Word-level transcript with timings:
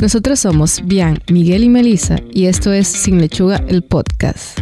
Nosotros 0.00 0.40
somos 0.40 0.80
Bian, 0.86 1.18
Miguel 1.30 1.62
y 1.62 1.68
Melissa 1.68 2.16
y 2.32 2.46
esto 2.46 2.72
es 2.72 2.88
Sin 2.88 3.20
Lechuga, 3.20 3.62
el 3.68 3.82
podcast. 3.82 4.58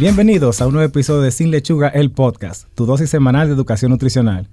Bienvenidos 0.00 0.62
a 0.62 0.66
un 0.66 0.72
nuevo 0.72 0.88
episodio 0.88 1.20
de 1.20 1.30
Sin 1.30 1.50
Lechuga, 1.50 1.88
el 1.88 2.10
podcast, 2.10 2.66
tu 2.74 2.86
dosis 2.86 3.10
semanal 3.10 3.48
de 3.48 3.52
educación 3.54 3.90
nutricional. 3.90 4.48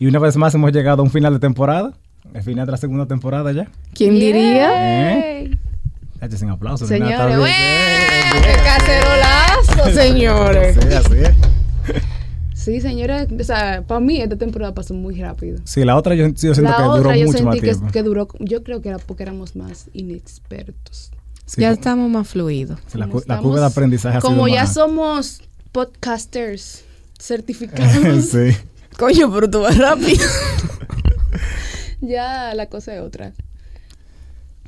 Y 0.00 0.06
una 0.08 0.18
vez 0.18 0.36
más 0.36 0.52
hemos 0.56 0.72
llegado 0.72 1.02
a 1.02 1.04
un 1.04 1.12
final 1.12 1.34
de 1.34 1.38
temporada, 1.38 1.92
el 2.34 2.42
final 2.42 2.66
de 2.66 2.72
la 2.72 2.78
segunda 2.78 3.06
temporada 3.06 3.52
ya. 3.52 3.68
¿Quién 3.94 4.14
diría? 4.14 5.38
¿Eh? 5.38 5.56
Sin 6.36 6.50
aplausos. 6.50 6.88
Señores. 6.88 7.54
¡Qué 8.32 8.56
cacerolazo, 8.64 9.94
señores! 9.94 10.76
Sí, 10.88 10.92
así 10.92 11.14
es. 11.18 11.55
Sí, 12.66 12.80
señores, 12.80 13.28
o 13.30 13.44
sea, 13.44 13.84
para 13.86 14.00
mí 14.00 14.20
esta 14.20 14.34
temporada 14.36 14.74
pasó 14.74 14.92
muy 14.92 15.14
rápido. 15.20 15.60
Sí, 15.62 15.84
la 15.84 15.94
otra 15.96 16.16
yo, 16.16 16.26
yo 16.26 16.52
siento 16.52 16.62
La 16.62 16.76
que 16.76 16.82
duró 16.82 16.94
otra 16.98 17.16
yo 17.16 17.26
mucho 17.26 17.44
más 17.44 17.54
sentí 17.54 17.60
que, 17.60 17.72
tiempo. 17.74 17.92
que 17.92 18.02
duró, 18.02 18.28
yo 18.40 18.64
creo 18.64 18.82
que 18.82 18.88
era 18.88 18.98
porque 18.98 19.22
éramos 19.22 19.54
más 19.54 19.88
inexpertos. 19.92 21.12
Sí, 21.44 21.60
ya 21.60 21.68
como- 21.68 21.74
estamos 21.78 22.10
más 22.10 22.26
fluidos. 22.28 22.80
sí, 22.88 22.98
la, 22.98 23.06
Como 23.06 23.20
curva 23.42 23.60
de 23.60 23.66
aprendizaje 23.66 24.18
ha 24.18 24.20
sido 24.20 24.28
Como 24.30 24.48
ya 24.48 24.62
más- 24.64 24.74
somos 24.74 25.42
podcasters 25.70 26.82
certificados, 27.20 28.24
sí. 28.30 28.56
Coño, 28.98 29.32
pero 29.32 29.48
tú 29.48 29.60
vas 29.60 29.78
rápido. 29.78 30.24
ya 32.00 32.52
la 32.54 32.66
cosa 32.66 32.96
es 32.96 33.00
otra. 33.00 33.32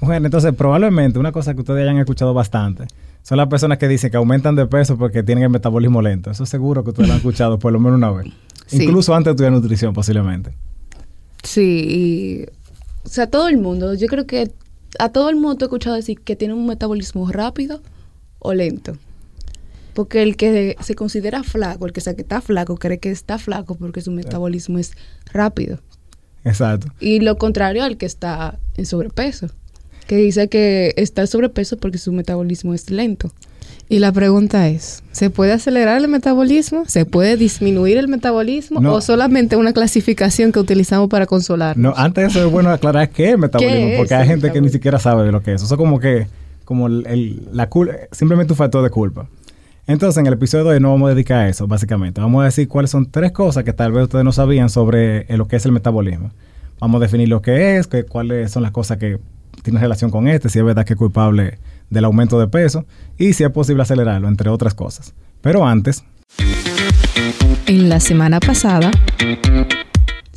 Bueno, 0.00 0.26
entonces 0.26 0.54
probablemente 0.54 1.18
una 1.18 1.32
cosa 1.32 1.52
que 1.54 1.60
ustedes 1.62 1.82
hayan 1.82 1.98
escuchado 1.98 2.32
bastante 2.32 2.84
son 3.28 3.36
las 3.36 3.48
personas 3.48 3.76
que 3.76 3.88
dicen 3.88 4.10
que 4.10 4.16
aumentan 4.16 4.56
de 4.56 4.64
peso 4.64 4.96
porque 4.96 5.22
tienen 5.22 5.44
el 5.44 5.50
metabolismo 5.50 6.00
lento. 6.00 6.30
Eso 6.30 6.46
seguro 6.46 6.82
que 6.82 6.90
ustedes 6.90 7.08
lo 7.08 7.12
han 7.12 7.18
escuchado 7.18 7.58
por 7.58 7.70
lo 7.70 7.78
menos 7.78 7.98
una 7.98 8.10
vez. 8.10 8.32
Sí. 8.64 8.84
Incluso 8.84 9.14
antes 9.14 9.26
de 9.26 9.30
estudiar 9.32 9.52
nutrición 9.52 9.92
posiblemente. 9.92 10.54
Sí, 11.42 11.84
y, 11.86 12.46
o 13.04 13.08
sea, 13.10 13.26
todo 13.26 13.48
el 13.48 13.58
mundo, 13.58 13.92
yo 13.92 14.06
creo 14.06 14.26
que 14.26 14.50
a 14.98 15.10
todo 15.10 15.28
el 15.28 15.36
mundo 15.36 15.56
te 15.56 15.64
he 15.64 15.66
escuchado 15.66 15.94
decir 15.94 16.18
que 16.20 16.36
tiene 16.36 16.54
un 16.54 16.66
metabolismo 16.66 17.30
rápido 17.30 17.82
o 18.38 18.54
lento. 18.54 18.96
Porque 19.92 20.22
el 20.22 20.36
que 20.36 20.76
se 20.80 20.94
considera 20.94 21.42
flaco, 21.42 21.84
el 21.84 21.92
que 21.92 22.00
sabe 22.00 22.16
que 22.16 22.22
está 22.22 22.40
flaco, 22.40 22.78
cree 22.78 22.98
que 22.98 23.10
está 23.10 23.36
flaco 23.36 23.74
porque 23.74 24.00
su 24.00 24.10
metabolismo 24.10 24.78
es 24.78 24.92
rápido. 25.34 25.80
Exacto. 26.44 26.88
Y 26.98 27.20
lo 27.20 27.36
contrario 27.36 27.84
al 27.84 27.98
que 27.98 28.06
está 28.06 28.58
en 28.78 28.86
sobrepeso, 28.86 29.50
que 30.08 30.16
dice 30.16 30.48
que 30.48 30.92
está 30.96 31.24
sobrepeso 31.28 31.76
porque 31.76 31.98
su 31.98 32.10
metabolismo 32.12 32.74
es 32.74 32.90
lento. 32.90 33.30
Y 33.90 34.00
la 34.00 34.12
pregunta 34.12 34.68
es, 34.68 35.02
¿se 35.12 35.30
puede 35.30 35.52
acelerar 35.52 35.98
el 35.98 36.08
metabolismo? 36.08 36.84
¿Se 36.86 37.06
puede 37.06 37.36
disminuir 37.38 37.96
el 37.96 38.08
metabolismo? 38.08 38.80
No. 38.80 38.94
¿O 38.94 39.00
solamente 39.00 39.56
una 39.56 39.72
clasificación 39.72 40.52
que 40.52 40.58
utilizamos 40.58 41.08
para 41.08 41.24
consolar? 41.26 41.76
No, 41.78 41.94
antes 41.96 42.24
de 42.24 42.28
eso 42.30 42.46
es 42.46 42.52
bueno 42.52 42.70
aclarar 42.70 43.08
qué 43.10 43.30
es 43.30 43.38
metabolismo, 43.38 43.76
¿Qué 43.76 43.92
es 43.94 43.98
porque 43.98 44.14
hay 44.14 44.26
gente 44.28 44.50
que 44.52 44.60
ni 44.60 44.68
siquiera 44.68 44.98
sabe 44.98 45.24
de 45.24 45.32
lo 45.32 45.42
que 45.42 45.54
es. 45.54 45.62
Eso 45.62 45.74
es 45.74 45.78
como 45.78 46.00
que, 46.00 46.26
como 46.66 46.86
el, 46.86 47.06
el- 47.06 47.48
la 47.52 47.70
cul- 47.70 47.96
simplemente 48.12 48.52
un 48.52 48.56
factor 48.58 48.82
de 48.82 48.90
culpa. 48.90 49.26
Entonces, 49.86 50.18
en 50.20 50.26
el 50.26 50.34
episodio 50.34 50.64
de 50.64 50.70
hoy 50.74 50.80
no 50.80 50.90
vamos 50.90 51.10
a 51.10 51.14
dedicar 51.14 51.38
a 51.38 51.48
eso, 51.48 51.66
básicamente. 51.66 52.20
Vamos 52.20 52.42
a 52.42 52.44
decir 52.44 52.68
cuáles 52.68 52.90
son 52.90 53.10
tres 53.10 53.32
cosas 53.32 53.64
que 53.64 53.72
tal 53.72 53.92
vez 53.92 54.04
ustedes 54.04 54.24
no 54.24 54.32
sabían 54.32 54.68
sobre 54.68 55.20
eh, 55.32 55.36
lo 55.38 55.48
que 55.48 55.56
es 55.56 55.64
el 55.64 55.72
metabolismo. 55.72 56.30
Vamos 56.78 57.00
a 57.00 57.04
definir 57.04 57.28
lo 57.30 57.40
que 57.40 57.78
es, 57.78 57.86
que, 57.86 58.02
cuáles 58.04 58.50
son 58.50 58.62
las 58.62 58.72
cosas 58.72 58.98
que 58.98 59.18
tienen 59.62 59.82
relación 59.82 60.10
con 60.10 60.28
este, 60.28 60.48
si 60.48 60.58
es 60.58 60.64
verdad 60.64 60.84
que 60.84 60.94
es 60.94 60.98
culpable 60.98 61.58
del 61.90 62.04
aumento 62.04 62.38
de 62.38 62.48
peso 62.48 62.84
y 63.16 63.32
si 63.32 63.44
es 63.44 63.50
posible 63.50 63.82
acelerarlo, 63.82 64.28
entre 64.28 64.50
otras 64.50 64.74
cosas. 64.74 65.14
Pero 65.40 65.66
antes, 65.66 66.04
En 67.66 67.88
la 67.88 68.00
semana 68.00 68.40
pasada, 68.40 68.90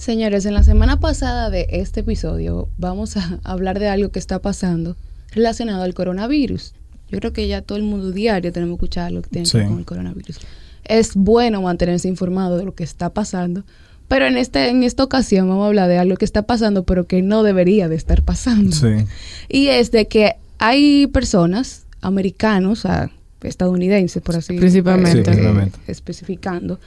Señores, 0.01 0.47
en 0.47 0.55
la 0.55 0.63
semana 0.63 0.99
pasada 0.99 1.51
de 1.51 1.67
este 1.69 1.99
episodio 1.99 2.69
vamos 2.79 3.17
a 3.17 3.39
hablar 3.43 3.77
de 3.77 3.87
algo 3.87 4.09
que 4.09 4.17
está 4.17 4.39
pasando 4.39 4.97
relacionado 5.31 5.83
al 5.83 5.93
coronavirus. 5.93 6.73
Yo 7.09 7.19
creo 7.19 7.33
que 7.33 7.47
ya 7.47 7.61
todo 7.61 7.77
el 7.77 7.83
mundo 7.83 8.11
diario 8.11 8.51
tenemos 8.51 8.79
que 8.79 8.85
escuchar 8.85 9.11
lo 9.11 9.21
que 9.21 9.29
tiene 9.29 9.47
que 9.47 9.57
ver 9.59 9.67
con 9.67 9.77
el 9.77 9.85
coronavirus. 9.85 10.39
Es 10.85 11.13
bueno 11.13 11.61
mantenerse 11.61 12.07
informado 12.07 12.57
de 12.57 12.65
lo 12.65 12.73
que 12.73 12.83
está 12.83 13.13
pasando, 13.13 13.63
pero 14.11 14.27
en, 14.27 14.35
este, 14.35 14.67
en 14.67 14.83
esta 14.83 15.05
ocasión 15.05 15.47
vamos 15.47 15.63
a 15.63 15.67
hablar 15.67 15.87
de 15.87 15.97
algo 15.97 16.17
que 16.17 16.25
está 16.25 16.41
pasando, 16.41 16.83
pero 16.83 17.07
que 17.07 17.21
no 17.21 17.43
debería 17.43 17.87
de 17.87 17.95
estar 17.95 18.23
pasando. 18.23 18.75
sí, 18.75 19.05
Y 19.47 19.67
es 19.67 19.91
de 19.91 20.09
que 20.09 20.35
hay 20.57 21.07
personas, 21.07 21.85
americanos, 22.01 22.79
o 22.79 22.81
sea, 22.81 23.09
estadounidenses, 23.41 24.21
por 24.21 24.35
así 24.35 24.57
Principalmente. 24.57 25.13
Sí, 25.13 25.19
eh, 25.19 25.23
principalmente. 25.23 25.79
especificando, 25.87 26.77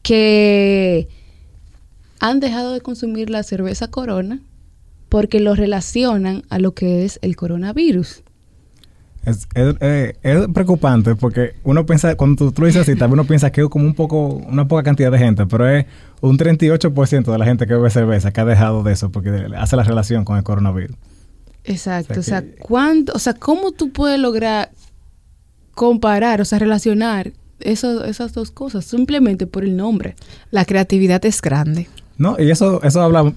que 0.00 1.08
han 2.20 2.40
dejado 2.40 2.72
de 2.72 2.80
consumir 2.80 3.28
la 3.28 3.42
cerveza 3.42 3.88
Corona 3.88 4.40
porque 5.10 5.40
lo 5.40 5.54
relacionan 5.54 6.42
a 6.48 6.58
lo 6.58 6.72
que 6.72 7.04
es 7.04 7.18
el 7.20 7.36
coronavirus. 7.36 8.22
Es, 9.24 9.46
es- 9.54 9.76
eh, 9.80 10.16
es 10.22 10.48
preocupante 10.52 11.14
porque 11.14 11.54
uno 11.64 11.86
piensa, 11.86 12.16
cuando 12.16 12.46
tú, 12.46 12.52
tú 12.52 12.62
lo 12.62 12.66
dices 12.66 12.82
así, 12.82 12.96
también 12.96 13.20
uno 13.20 13.24
piensa 13.24 13.52
que 13.52 13.60
es 13.60 13.68
como 13.68 13.84
un 13.84 13.94
poco, 13.94 14.26
una 14.26 14.66
poca 14.66 14.82
cantidad 14.82 15.12
de 15.12 15.18
gente, 15.18 15.46
pero 15.46 15.68
es 15.68 15.86
un 16.20 16.36
38% 16.38 17.30
de 17.30 17.38
la 17.38 17.44
gente 17.44 17.66
que 17.66 17.74
bebe 17.74 17.88
cerveza 17.90 18.32
que 18.32 18.40
ha 18.40 18.44
dejado 18.44 18.82
de 18.82 18.92
eso 18.92 19.10
porque 19.10 19.46
hace 19.56 19.76
la 19.76 19.84
relación 19.84 20.24
con 20.24 20.36
el 20.38 20.42
coronavirus. 20.42 20.96
Exacto. 21.64 22.14
O 22.14 22.20
O 22.20 22.22
sea 22.22 22.40
sea, 22.40 22.50
que- 22.50 22.56
¿cuánto, 22.58 23.12
o 23.14 23.18
sea, 23.20 23.34
¿cómo 23.34 23.70
tú 23.72 23.92
puedes 23.92 24.18
lograr 24.18 24.70
comparar, 25.74 26.40
o 26.40 26.44
sea, 26.44 26.58
relacionar 26.58 27.32
eso- 27.60 28.04
esas 28.04 28.32
dos 28.32 28.50
cosas 28.50 28.84
simplemente 28.84 29.46
por 29.46 29.64
el 29.64 29.76
nombre? 29.76 30.16
la 30.50 30.64
creatividad 30.64 31.24
es 31.24 31.40
grande. 31.40 31.88
No, 32.18 32.36
y 32.38 32.50
eso, 32.50 32.82
eso 32.82 33.00
habla, 33.00 33.32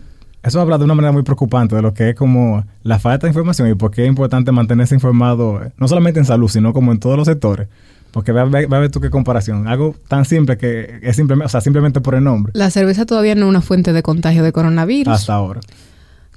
eso 0.45 0.61
habla 0.61 0.77
de 0.77 0.85
una 0.85 0.93
manera 0.95 1.11
muy 1.11 1.23
preocupante 1.23 1.75
de 1.75 1.81
lo 1.81 1.93
que 1.93 2.09
es 2.11 2.15
como 2.15 2.63
la 2.83 2.99
falta 2.99 3.27
de 3.27 3.31
información 3.31 3.69
y 3.69 3.75
por 3.75 3.91
qué 3.91 4.03
es 4.03 4.07
importante 4.07 4.51
mantenerse 4.51 4.95
informado, 4.95 5.61
eh, 5.63 5.71
no 5.77 5.87
solamente 5.87 6.19
en 6.19 6.25
salud, 6.25 6.47
sino 6.49 6.71
como 6.73 6.91
en 6.91 6.99
todos 6.99 7.17
los 7.17 7.25
sectores. 7.27 7.67
Porque 8.11 8.31
va, 8.31 8.41
a 8.41 8.45
ver- 8.45 8.71
va 8.71 8.77
a 8.77 8.79
ver 8.79 8.89
tú 8.91 9.01
qué 9.01 9.09
comparación. 9.09 9.67
Algo 9.67 9.93
tan 10.07 10.23
simple 10.23 10.57
que 10.57 10.99
es 11.03 11.15
simplemente, 11.17 11.47
o 11.47 11.49
sea, 11.49 11.59
simplemente 11.59 11.99
por 11.99 12.15
el 12.15 12.23
nombre. 12.23 12.53
La 12.55 12.69
cerveza 12.69 13.05
todavía 13.05 13.35
no 13.35 13.45
es 13.45 13.49
una 13.49 13.61
fuente 13.61 13.91
de 13.91 14.01
contagio 14.03 14.41
de 14.41 14.53
coronavirus. 14.53 15.13
Hasta 15.13 15.33
ahora. 15.33 15.59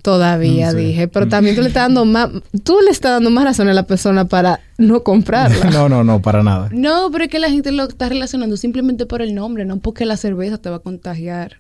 Todavía 0.02 0.72
dije, 0.72 1.08
pero 1.08 1.26
Mm. 1.26 1.28
también 1.28 1.56
tú 1.56 1.62
le 1.62 1.68
estás 1.68 1.84
dando 1.84 2.04
más, 2.04 2.30
tú 2.62 2.76
le 2.84 2.90
estás 2.90 3.12
dando 3.12 3.30
más 3.30 3.44
razón 3.44 3.68
a 3.68 3.74
la 3.74 3.82
persona 3.82 4.24
para 4.26 4.60
no 4.78 5.02
comprarla. 5.02 5.70
no, 5.70 5.88
no, 5.88 6.04
no, 6.04 6.22
para 6.22 6.42
nada. 6.42 6.68
No, 6.72 7.10
pero 7.10 7.24
es 7.24 7.30
que 7.30 7.38
la 7.40 7.50
gente 7.50 7.72
lo 7.72 7.84
está 7.84 8.08
relacionando 8.08 8.56
simplemente 8.56 9.06
por 9.06 9.22
el 9.22 9.34
nombre, 9.34 9.64
no 9.64 9.78
porque 9.78 10.04
la 10.06 10.16
cerveza 10.16 10.58
te 10.58 10.70
va 10.70 10.76
a 10.76 10.80
contagiar. 10.80 11.56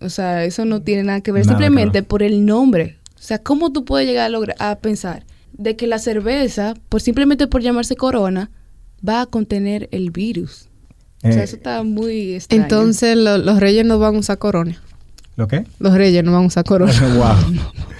O 0.00 0.08
sea, 0.08 0.44
eso 0.44 0.64
no 0.64 0.80
tiene 0.82 1.02
nada 1.04 1.20
que 1.20 1.32
ver, 1.32 1.44
Nada 1.46 1.58
que 1.58 1.64
simplemente 1.64 2.02
por 2.02 2.22
el 2.22 2.44
nombre. 2.46 2.96
O 3.18 3.22
sea, 3.22 3.38
¿cómo 3.38 3.72
tú 3.72 3.84
puedes 3.84 4.08
llegar 4.08 4.26
a, 4.26 4.28
lograr, 4.30 4.56
a 4.58 4.76
pensar 4.76 5.24
de 5.52 5.76
que 5.76 5.86
la 5.86 5.98
cerveza, 5.98 6.74
por 6.88 7.00
simplemente 7.02 7.46
por 7.46 7.60
llamarse 7.60 7.96
corona, 7.96 8.50
va 9.06 9.20
a 9.22 9.26
contener 9.26 9.88
el 9.92 10.10
virus? 10.10 10.68
O 11.22 11.30
sea, 11.32 11.40
Eh, 11.42 11.44
eso 11.44 11.56
está 11.56 11.82
muy 11.82 12.34
extraño. 12.34 12.62
Entonces 12.62 13.16
lo- 13.16 13.36
los 13.36 13.60
reyes 13.60 13.84
no 13.84 13.98
van 13.98 14.16
a 14.16 14.18
usar 14.20 14.38
corona. 14.38 14.80
¿Lo 15.36 15.46
qué? 15.48 15.64
Los 15.78 15.92
reyes 15.94 16.24
no 16.24 16.32
van 16.32 16.44
a 16.44 16.46
usar 16.46 16.64
corona. 16.64 16.92
wow. 17.16 17.60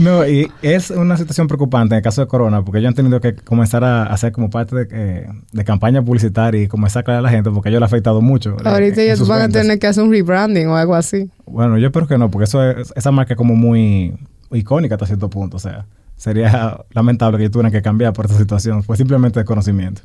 No, 0.00 0.26
y 0.26 0.50
es 0.62 0.90
una 0.90 1.16
situación 1.18 1.46
preocupante 1.46 1.94
en 1.94 1.98
el 1.98 2.02
caso 2.02 2.22
de 2.22 2.26
Corona, 2.26 2.62
porque 2.64 2.78
ellos 2.78 2.88
han 2.88 2.94
tenido 2.94 3.20
que 3.20 3.34
comenzar 3.34 3.84
a 3.84 4.04
hacer 4.04 4.32
como 4.32 4.48
parte 4.48 4.74
de, 4.74 4.88
eh, 4.90 5.26
de 5.52 5.64
campaña 5.64 6.02
publicitaria 6.02 6.62
y 6.62 6.68
comenzar 6.68 7.00
a 7.00 7.02
aclarar 7.02 7.18
a 7.18 7.22
la 7.22 7.28
gente, 7.30 7.50
porque 7.50 7.68
ellos 7.68 7.80
le 7.80 7.84
ha 7.84 7.86
afectado 7.86 8.22
mucho. 8.22 8.52
eh, 8.58 8.62
Ahorita 8.64 9.02
ellos 9.02 9.28
van 9.28 9.40
ventas. 9.40 9.60
a 9.60 9.62
tener 9.62 9.78
que 9.78 9.86
hacer 9.86 10.02
un 10.02 10.10
rebranding 10.10 10.68
o 10.68 10.76
algo 10.76 10.94
así. 10.94 11.28
Bueno, 11.46 11.76
yo 11.76 11.88
espero 11.88 12.06
que 12.06 12.16
no, 12.16 12.30
porque 12.30 12.44
eso 12.44 12.62
es, 12.64 12.92
esa 12.96 13.10
marca 13.10 13.34
es 13.34 13.36
como 13.36 13.54
muy 13.56 14.14
icónica 14.52 14.94
hasta 14.94 15.06
cierto 15.06 15.28
punto. 15.28 15.58
O 15.58 15.60
sea, 15.60 15.84
sería 16.16 16.78
lamentable 16.92 17.36
que 17.36 17.44
ellos 17.44 17.52
tuvieran 17.52 17.70
que 17.72 17.82
cambiar 17.82 18.14
por 18.14 18.24
esta 18.24 18.38
situación. 18.38 18.82
Fue 18.82 18.96
simplemente 18.96 19.38
de 19.40 19.44
conocimiento. 19.44 20.00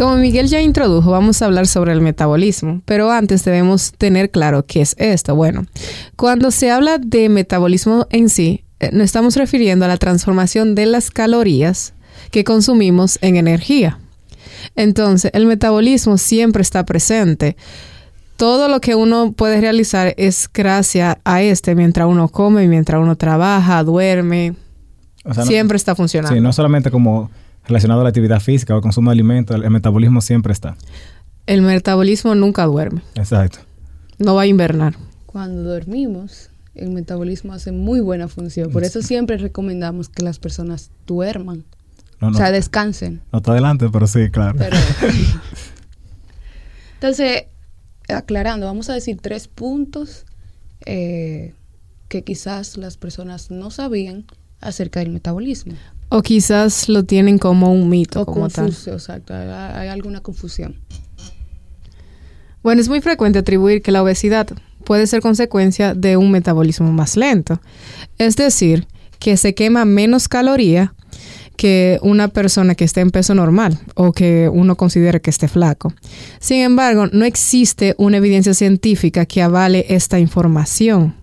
Como 0.00 0.16
Miguel 0.16 0.46
ya 0.46 0.62
introdujo, 0.62 1.10
vamos 1.10 1.42
a 1.42 1.44
hablar 1.44 1.66
sobre 1.66 1.92
el 1.92 2.00
metabolismo, 2.00 2.80
pero 2.86 3.10
antes 3.10 3.44
debemos 3.44 3.92
tener 3.92 4.30
claro 4.30 4.64
qué 4.64 4.80
es 4.80 4.94
esto. 4.98 5.36
Bueno, 5.36 5.66
cuando 6.16 6.50
se 6.50 6.70
habla 6.70 6.96
de 6.96 7.28
metabolismo 7.28 8.06
en 8.08 8.30
sí, 8.30 8.64
eh, 8.78 8.88
nos 8.94 9.04
estamos 9.04 9.36
refiriendo 9.36 9.84
a 9.84 9.88
la 9.88 9.98
transformación 9.98 10.74
de 10.74 10.86
las 10.86 11.10
calorías 11.10 11.92
que 12.30 12.44
consumimos 12.44 13.18
en 13.20 13.36
energía. 13.36 13.98
Entonces, 14.74 15.30
el 15.34 15.44
metabolismo 15.44 16.16
siempre 16.16 16.62
está 16.62 16.86
presente. 16.86 17.58
Todo 18.38 18.68
lo 18.68 18.80
que 18.80 18.94
uno 18.94 19.32
puede 19.32 19.60
realizar 19.60 20.14
es 20.16 20.48
gracias 20.50 21.18
a 21.24 21.42
este 21.42 21.74
mientras 21.74 22.08
uno 22.08 22.28
come, 22.28 22.66
mientras 22.68 23.02
uno 23.02 23.16
trabaja, 23.16 23.84
duerme. 23.84 24.54
O 25.26 25.34
sea, 25.34 25.44
no- 25.44 25.50
siempre 25.50 25.76
está 25.76 25.94
funcionando. 25.94 26.34
Sí, 26.34 26.40
no 26.40 26.54
solamente 26.54 26.90
como 26.90 27.30
relacionado 27.66 28.00
a 28.00 28.04
la 28.04 28.08
actividad 28.10 28.40
física 28.40 28.74
o 28.74 28.78
el 28.78 28.82
consumo 28.82 29.10
de 29.10 29.14
alimentos, 29.14 29.56
el, 29.56 29.64
el 29.64 29.70
metabolismo 29.70 30.20
siempre 30.20 30.52
está. 30.52 30.76
El 31.46 31.62
metabolismo 31.62 32.34
nunca 32.34 32.64
duerme. 32.64 33.02
Exacto. 33.14 33.58
No 34.18 34.34
va 34.34 34.42
a 34.42 34.46
invernar. 34.46 34.94
Cuando 35.26 35.62
dormimos, 35.62 36.50
el 36.74 36.90
metabolismo 36.90 37.52
hace 37.52 37.72
muy 37.72 38.00
buena 38.00 38.28
función. 38.28 38.70
Por 38.70 38.84
eso 38.84 39.02
siempre 39.02 39.36
recomendamos 39.38 40.08
que 40.08 40.22
las 40.22 40.38
personas 40.38 40.90
duerman. 41.06 41.64
No, 42.20 42.30
no, 42.30 42.36
O 42.36 42.38
sea, 42.38 42.50
descansen. 42.52 43.22
no 43.32 43.38
está 43.38 43.52
adelante, 43.52 43.88
pero 43.90 44.06
sí, 44.06 44.30
claro. 44.30 44.58
Pero- 44.58 44.76
Entonces, 46.94 47.44
aclarando, 48.08 48.66
vamos 48.66 48.90
a 48.90 48.94
decir 48.94 49.18
tres 49.20 49.48
puntos 49.48 50.26
eh, 50.84 51.54
que 52.08 52.22
quizás 52.22 52.76
las 52.76 52.96
personas 52.96 53.50
no 53.50 53.70
sabían 53.70 54.24
acerca 54.60 55.00
del 55.00 55.10
metabolismo. 55.10 55.74
O 56.10 56.22
quizás 56.22 56.88
lo 56.88 57.04
tienen 57.04 57.38
como 57.38 57.72
un 57.72 57.88
mito, 57.88 58.22
O 58.22 58.26
como 58.26 58.48
tal. 58.48 58.66
confuso, 58.66 58.92
exacto. 58.92 59.32
Hay, 59.32 59.48
hay 59.48 59.88
alguna 59.88 60.20
confusión. 60.20 60.76
Bueno, 62.62 62.80
es 62.80 62.88
muy 62.88 63.00
frecuente 63.00 63.38
atribuir 63.38 63.80
que 63.80 63.92
la 63.92 64.02
obesidad 64.02 64.48
puede 64.84 65.06
ser 65.06 65.22
consecuencia 65.22 65.94
de 65.94 66.16
un 66.16 66.30
metabolismo 66.30 66.92
más 66.92 67.16
lento. 67.16 67.60
Es 68.18 68.36
decir, 68.36 68.86
que 69.18 69.36
se 69.36 69.54
quema 69.54 69.84
menos 69.84 70.28
caloría 70.28 70.94
que 71.56 71.98
una 72.02 72.28
persona 72.28 72.74
que 72.74 72.84
esté 72.84 73.02
en 73.02 73.10
peso 73.10 73.34
normal 73.34 73.78
o 73.94 74.12
que 74.12 74.48
uno 74.50 74.76
considere 74.76 75.20
que 75.20 75.28
esté 75.28 75.46
flaco. 75.46 75.92
Sin 76.38 76.60
embargo, 76.62 77.06
no 77.08 77.24
existe 77.26 77.94
una 77.98 78.16
evidencia 78.16 78.54
científica 78.54 79.26
que 79.26 79.42
avale 79.42 79.84
esta 79.90 80.18
información, 80.18 81.14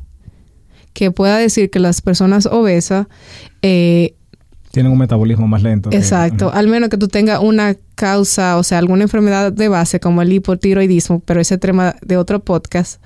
que 0.94 1.10
pueda 1.10 1.38
decir 1.38 1.72
que 1.72 1.80
las 1.80 2.02
personas 2.02 2.46
obesas 2.46 3.08
eh, 3.64 4.14
Tienen 4.72 4.92
un 4.92 4.98
metabolismo 4.98 5.48
más 5.48 5.64
lento. 5.64 5.90
que- 5.90 5.98
Exacto, 5.98 6.52
al 6.54 6.68
menos 6.68 6.90
que 6.90 6.98
tú 6.98 7.08
tengas 7.08 7.40
una 7.42 7.76
causa, 7.96 8.58
o 8.58 8.64
sea, 8.64 8.78
alguna 8.78 9.04
enfermedad 9.04 9.52
de 9.52 9.70
base 9.70 10.00
como 10.00 10.22
el 10.22 10.32
hipotiroidismo, 10.34 11.20
pero 11.26 11.40
ese 11.42 11.58
tema 11.58 11.96
de 12.02 12.18
otro 12.18 12.40
podcast 12.40 13.02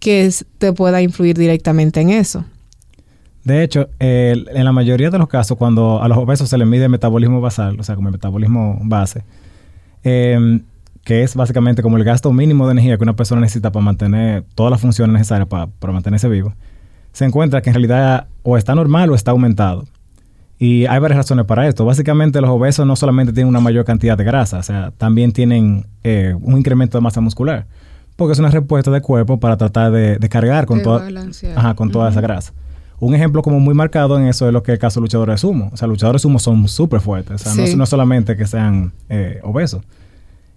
que 0.00 0.26
es- 0.26 0.44
te 0.58 0.72
pueda 0.72 1.00
influir 1.02 1.36
directamente 1.38 2.00
en 2.00 2.10
eso. 2.10 2.44
De 3.44 3.62
hecho, 3.62 3.88
en 4.00 4.64
la 4.64 4.72
mayoría 4.72 5.10
de 5.10 5.18
los 5.18 5.28
casos, 5.28 5.56
cuando 5.56 6.02
a 6.02 6.08
los 6.08 6.18
obesos 6.18 6.48
se 6.48 6.58
les 6.58 6.66
mide 6.66 6.84
el 6.84 6.90
metabolismo 6.90 7.40
basal, 7.40 7.78
o 7.78 7.82
sea, 7.84 7.94
como 7.94 8.08
el 8.08 8.12
metabolismo 8.12 8.78
base, 8.82 9.22
eh, 10.02 10.60
que 11.04 11.22
es 11.22 11.36
básicamente 11.36 11.82
como 11.82 11.96
el 11.96 12.02
gasto 12.04 12.32
mínimo 12.32 12.66
de 12.66 12.72
energía 12.72 12.96
que 12.96 13.04
una 13.04 13.14
persona 13.14 13.40
necesita 13.40 13.70
para 13.70 13.84
mantener 13.84 14.42
todas 14.56 14.72
las 14.72 14.80
funciones 14.80 15.12
necesarias 15.12 15.48
para, 15.48 15.68
para 15.68 15.92
mantenerse 15.92 16.28
vivo, 16.28 16.54
se 17.12 17.24
encuentra 17.24 17.62
que 17.62 17.70
en 17.70 17.74
realidad 17.74 18.26
o 18.42 18.56
está 18.56 18.74
normal 18.74 19.10
o 19.10 19.14
está 19.14 19.30
aumentado. 19.30 19.84
Y 20.58 20.86
hay 20.86 20.98
varias 21.00 21.18
razones 21.18 21.44
para 21.44 21.68
esto. 21.68 21.84
Básicamente 21.84 22.40
los 22.40 22.48
obesos 22.50 22.86
no 22.86 22.96
solamente 22.96 23.32
tienen 23.32 23.48
una 23.48 23.60
mayor 23.60 23.84
cantidad 23.84 24.16
de 24.16 24.24
grasa, 24.24 24.58
o 24.58 24.62
sea, 24.62 24.90
también 24.96 25.32
tienen 25.32 25.84
eh, 26.02 26.34
un 26.40 26.56
incremento 26.56 26.96
de 26.96 27.02
masa 27.02 27.20
muscular, 27.20 27.66
porque 28.16 28.32
es 28.32 28.38
una 28.38 28.50
respuesta 28.50 28.90
del 28.90 29.02
cuerpo 29.02 29.38
para 29.38 29.56
tratar 29.58 29.92
de, 29.92 30.16
de 30.16 30.28
cargar 30.30 30.64
con, 30.64 30.78
De 30.78 30.84
toda, 30.84 31.00
ajá, 31.56 31.74
con 31.74 31.90
toda 31.90 32.08
esa 32.10 32.20
grasa. 32.22 32.52
Un 32.98 33.14
ejemplo 33.14 33.42
como 33.42 33.60
muy 33.60 33.74
marcado 33.74 34.18
en 34.18 34.26
eso 34.26 34.46
es 34.46 34.54
lo 34.54 34.62
que 34.62 34.72
es 34.72 34.76
el 34.76 34.80
caso 34.80 35.00
de 35.00 35.02
luchadores 35.02 35.34
de 35.34 35.38
sumo. 35.38 35.68
O 35.70 35.76
sea, 35.76 35.86
luchadores 35.86 36.20
de 36.20 36.22
sumo 36.22 36.38
son 36.38 36.66
súper 36.66 37.00
fuertes. 37.00 37.34
O 37.34 37.38
sea, 37.44 37.52
no- 37.76 37.84
solamente 37.84 38.36
que 38.38 38.46
sean 38.46 38.92
eh, 39.10 39.38
obesos. 39.42 39.82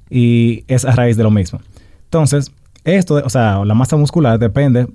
Y 0.10 0.63
es 0.69 0.86
a 0.86 0.92
raíz 0.92 1.18
de 1.18 1.24
lo 1.24 1.31
mismo. 1.31 1.60
Entonces, 2.06 2.51
esto, 2.86 3.16
o 3.24 3.30
sea, 3.30 3.63
la 3.66 3.74
masa 3.74 3.98
muscular 3.98 4.40
depende 4.40 4.88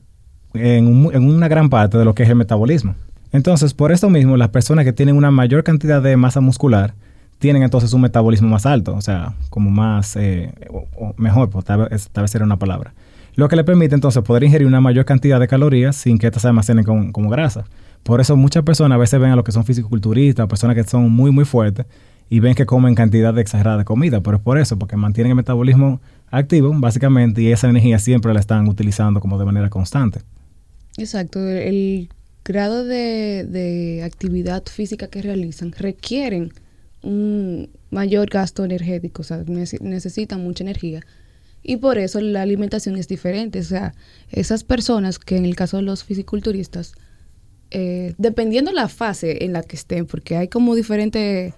en, 0.55 0.87
un- 0.87 1.15
en 1.15 1.25
una 1.29 1.47
gran 1.49 1.69
parte 1.69 1.99
de 1.99 2.05
lo 2.07 2.15
que 2.15 2.23
es 2.23 2.29
el 2.31 2.37
metabolismo. 2.37 2.95
Entonces, 3.35 3.75
por 3.75 3.91
esto 3.91 4.09
mismo, 4.11 4.37
las 4.37 4.51
personas 4.51 4.85
que 4.85 4.93
tienen 4.93 5.17
una 5.17 5.33
mayor 5.33 5.65
cantidad 5.65 6.01
de 6.01 6.17
masa 6.17 6.41
muscular 6.41 6.95
tienen 7.41 7.65
entonces 7.65 7.93
un 7.93 8.01
metabolismo 8.01 8.49
más 8.49 8.65
alto, 8.65 8.95
o 8.95 9.01
sea, 9.01 9.35
como 9.51 9.71
más, 9.73 10.15
eh, 10.15 10.53
o- 10.71 11.13
mejor, 11.17 11.51
pues, 11.51 11.65
tal, 11.65 11.89
vez, 11.89 12.09
tal 12.13 12.23
vez 12.23 12.31
sería 12.31 12.45
una 12.47 12.61
palabra. 12.61 12.95
Lo 13.35 13.49
que 13.49 13.57
le 13.57 13.65
permite 13.65 13.97
entonces 13.97 14.23
poder 14.23 14.45
ingerir 14.45 14.69
una 14.69 14.81
mayor 14.81 15.05
cantidad 15.05 15.41
de 15.41 15.49
calorías 15.49 15.97
sin 15.97 16.17
que 16.19 16.29
estas 16.29 16.43
se 16.43 16.49
almacenen 16.49 16.85
como, 16.85 17.11
como 17.11 17.29
grasa. 17.29 17.65
Por 18.05 18.21
eso 18.21 18.37
muchas 18.37 18.63
personas 18.63 18.95
a 18.95 18.99
veces 19.01 19.19
ven 19.19 19.33
a 19.33 19.37
los 19.37 19.45
que 19.45 19.51
son 19.51 19.65
fisicoculturistas, 19.65 20.47
personas 20.47 20.77
que 20.77 20.85
son 20.85 21.11
muy, 21.11 21.33
muy 21.33 21.45
fuertes, 21.45 21.87
y 22.31 22.39
ven 22.39 22.55
que 22.55 22.67
comen 22.67 22.95
cantidad 22.95 23.37
exagerada 23.37 23.79
de 23.79 23.85
comida, 23.85 24.21
pero 24.21 24.37
es 24.37 24.43
por 24.45 24.59
eso, 24.59 24.79
porque 24.79 24.97
mantienen 24.97 25.33
el 25.33 25.37
metabolismo 25.37 26.01
activo, 26.31 26.73
básicamente, 26.73 27.43
y 27.43 27.51
esa 27.51 27.69
energía 27.69 27.99
siempre 27.99 28.33
la 28.33 28.39
están 28.39 28.69
utilizando 28.69 29.19
como 29.19 29.39
de 29.41 29.45
manera 29.45 29.69
constante. 29.71 30.21
Exacto, 30.97 31.41
el 31.49 32.09
grado 32.45 32.85
de, 32.85 33.45
de 33.49 34.03
actividad 34.05 34.63
física 34.67 35.07
que 35.09 35.23
realizan 35.23 35.73
requieren 35.73 36.53
un 37.03 37.71
mayor 37.91 38.29
gasto 38.31 38.65
energético, 38.65 39.23
o 39.23 39.25
sea, 39.25 39.43
nece- 39.45 39.81
necesitan 39.81 40.41
mucha 40.43 40.65
energía. 40.65 41.01
Y 41.63 41.77
por 41.79 41.97
eso 41.99 42.21
la 42.21 42.43
alimentación 42.43 42.97
es 42.97 43.09
diferente. 43.09 43.61
O 43.61 43.65
sea, 43.65 43.95
esas 44.31 44.65
personas 44.65 45.19
que 45.19 45.37
en 45.37 45.45
el 45.47 45.57
caso 45.57 45.79
de 45.79 45.83
los 45.85 46.05
fisiculturistas, 46.05 46.93
eh, 47.71 48.15
dependiendo 48.19 48.71
la 48.73 48.89
fase 48.89 49.45
en 49.45 49.53
la 49.55 49.63
que 49.63 49.77
estén, 49.77 50.07
porque 50.07 50.37
hay 50.37 50.49
como 50.49 50.75
diferentes 50.75 51.55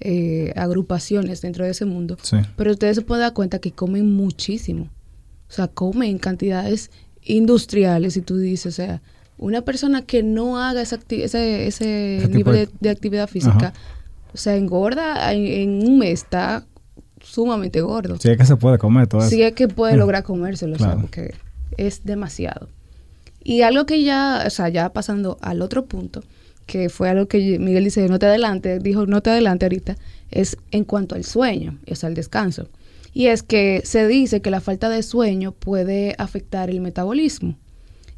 eh, 0.00 0.52
agrupaciones 0.54 1.40
dentro 1.40 1.64
de 1.64 1.72
ese 1.72 1.84
mundo, 1.84 2.16
Sí. 2.22 2.36
pero 2.56 2.70
ustedes 2.70 2.94
se 2.96 3.02
pueden 3.02 3.22
dar 3.22 3.32
cuenta 3.34 3.58
que 3.58 3.72
comen 3.72 4.12
muchísimo. 4.14 4.84
O 5.48 5.52
sea, 5.52 5.66
comen 5.66 6.10
en 6.10 6.18
cantidades 6.18 6.90
industriales 7.22 8.16
y 8.16 8.22
tú 8.22 8.36
dices, 8.36 8.66
o 8.66 8.76
sea, 8.76 9.02
una 9.38 9.62
persona 9.62 10.02
que 10.02 10.22
no 10.22 10.58
haga 10.62 10.82
esa 10.82 10.98
ese, 11.10 11.66
ese 11.66 12.28
nivel 12.30 12.68
de- 12.80 12.90
actividad 12.90 13.28
física, 13.28 13.56
Ajá. 13.68 13.72
o 14.34 14.36
sea, 14.36 14.56
engorda 14.56 15.32
en, 15.32 15.46
en 15.46 15.88
un 15.88 15.98
mes, 15.98 16.22
está 16.24 16.66
sumamente 17.22 17.80
gordo. 17.80 18.16
Sí, 18.18 18.28
es 18.30 18.36
que 18.38 18.44
se 18.44 18.56
puede 18.56 18.78
comer 18.78 19.06
todo 19.06 19.20
eso. 19.20 19.30
Sí 19.30 19.42
es 19.42 19.52
que 19.54 19.68
puede 19.68 19.96
lograr 19.96 20.22
comérselo, 20.24 20.74
o 20.74 20.78
sea, 20.78 20.86
Claro. 20.88 21.00
porque 21.02 21.34
es 21.76 22.04
demasiado. 22.04 22.68
Y 23.44 23.62
algo 23.62 23.86
que 23.86 24.02
ya, 24.02 24.44
o 24.46 24.50
sea, 24.50 24.68
ya 24.68 24.90
pasando 24.92 25.38
al 25.40 25.62
otro 25.62 25.84
punto, 25.86 26.22
que 26.66 26.88
fue 26.90 27.08
algo 27.08 27.26
que 27.28 27.58
Miguel 27.58 27.84
dice, 27.84 28.06
no 28.08 28.18
te 28.18 28.26
adelante, 28.26 28.78
dijo, 28.78 29.06
no 29.06 29.22
te 29.22 29.30
adelante 29.30 29.64
ahorita, 29.64 29.96
es 30.30 30.56
en 30.70 30.84
cuanto 30.84 31.14
al 31.14 31.24
sueño, 31.24 31.78
o 31.90 31.94
sea, 31.94 32.08
al 32.08 32.14
descanso. 32.14 32.68
Y 33.14 33.26
es 33.28 33.42
que 33.42 33.80
se 33.84 34.06
dice 34.06 34.40
que 34.42 34.50
la 34.50 34.60
falta 34.60 34.88
de 34.90 35.02
sueño 35.02 35.52
puede 35.52 36.14
afectar 36.18 36.68
el 36.70 36.80
metabolismo. 36.80 37.56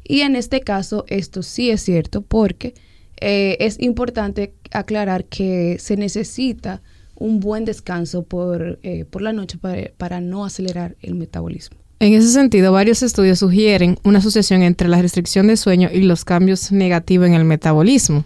Y 0.03 0.21
en 0.21 0.35
este 0.35 0.61
caso, 0.61 1.05
esto 1.07 1.43
sí 1.43 1.69
es 1.69 1.81
cierto 1.81 2.21
porque 2.21 2.73
eh, 3.19 3.57
es 3.59 3.79
importante 3.79 4.53
aclarar 4.71 5.25
que 5.25 5.77
se 5.79 5.95
necesita 5.95 6.81
un 7.15 7.39
buen 7.39 7.65
descanso 7.65 8.23
por, 8.23 8.79
eh, 8.81 9.05
por 9.05 9.21
la 9.21 9.31
noche 9.31 9.57
para, 9.59 9.91
para 9.97 10.21
no 10.21 10.43
acelerar 10.43 10.95
el 11.01 11.15
metabolismo. 11.15 11.77
En 11.99 12.13
ese 12.13 12.29
sentido, 12.29 12.71
varios 12.71 13.03
estudios 13.03 13.37
sugieren 13.37 13.99
una 14.03 14.17
asociación 14.17 14.63
entre 14.63 14.87
la 14.87 14.99
restricción 14.99 15.45
de 15.45 15.55
sueño 15.55 15.87
y 15.93 16.01
los 16.01 16.25
cambios 16.25 16.71
negativos 16.71 17.27
en 17.27 17.35
el 17.35 17.45
metabolismo. 17.45 18.25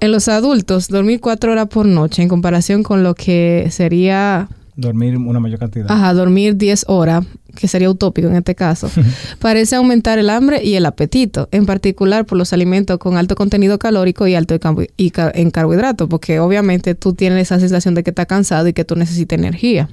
En 0.00 0.10
los 0.10 0.26
adultos, 0.26 0.88
dormir 0.88 1.20
cuatro 1.20 1.52
horas 1.52 1.68
por 1.68 1.86
noche 1.86 2.22
en 2.22 2.28
comparación 2.28 2.82
con 2.82 3.04
lo 3.04 3.14
que 3.14 3.68
sería 3.70 4.48
Dormir 4.76 5.16
una 5.16 5.40
mayor 5.40 5.58
cantidad. 5.58 5.90
Ajá, 5.90 6.12
dormir 6.12 6.56
10 6.56 6.84
horas, 6.88 7.24
que 7.54 7.66
sería 7.66 7.88
utópico 7.88 8.28
en 8.28 8.36
este 8.36 8.54
caso, 8.54 8.90
parece 9.40 9.74
aumentar 9.76 10.18
el 10.18 10.28
hambre 10.28 10.62
y 10.62 10.74
el 10.74 10.84
apetito, 10.84 11.48
en 11.50 11.64
particular 11.64 12.26
por 12.26 12.36
los 12.36 12.52
alimentos 12.52 12.98
con 12.98 13.16
alto 13.16 13.34
contenido 13.36 13.78
calórico 13.78 14.26
y 14.26 14.34
alto 14.34 14.52
en 14.54 14.60
carbo- 14.60 14.86
y 14.98 15.10
ca- 15.12 15.32
en 15.34 15.50
carbohidratos, 15.50 16.08
porque 16.08 16.40
obviamente 16.40 16.94
tú 16.94 17.14
tienes 17.14 17.40
esa 17.42 17.58
sensación 17.58 17.94
de 17.94 18.02
que 18.04 18.10
estás 18.10 18.26
cansado 18.26 18.68
y 18.68 18.74
que 18.74 18.84
tú 18.84 18.96
necesitas 18.96 19.38
energía. 19.38 19.88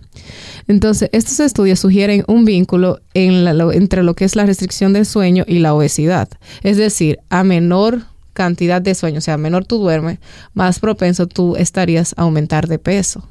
Entonces, 0.67 1.09
estos 1.13 1.39
estudios 1.39 1.79
sugieren 1.79 2.23
un 2.27 2.43
vínculo 2.43 2.99
en 3.13 3.45
la- 3.45 3.53
lo- 3.53 3.71
entre 3.71 4.03
lo 4.03 4.15
que 4.15 4.25
es 4.25 4.35
la 4.35 4.45
restricción 4.45 4.91
del 4.91 5.05
sueño 5.05 5.45
y 5.47 5.59
la 5.59 5.73
obesidad. 5.73 6.27
Es 6.61 6.75
decir, 6.77 7.19
a 7.29 7.43
menor 7.45 8.01
cantidad 8.33 8.81
de 8.81 8.95
sueño, 8.95 9.19
o 9.19 9.21
sea, 9.21 9.37
menor 9.37 9.63
tú 9.65 9.77
duermes, 9.77 10.19
más 10.53 10.79
propenso 10.79 11.27
tú 11.27 11.55
estarías 11.55 12.13
a 12.17 12.23
aumentar 12.23 12.67
de 12.67 12.79
peso. 12.79 13.27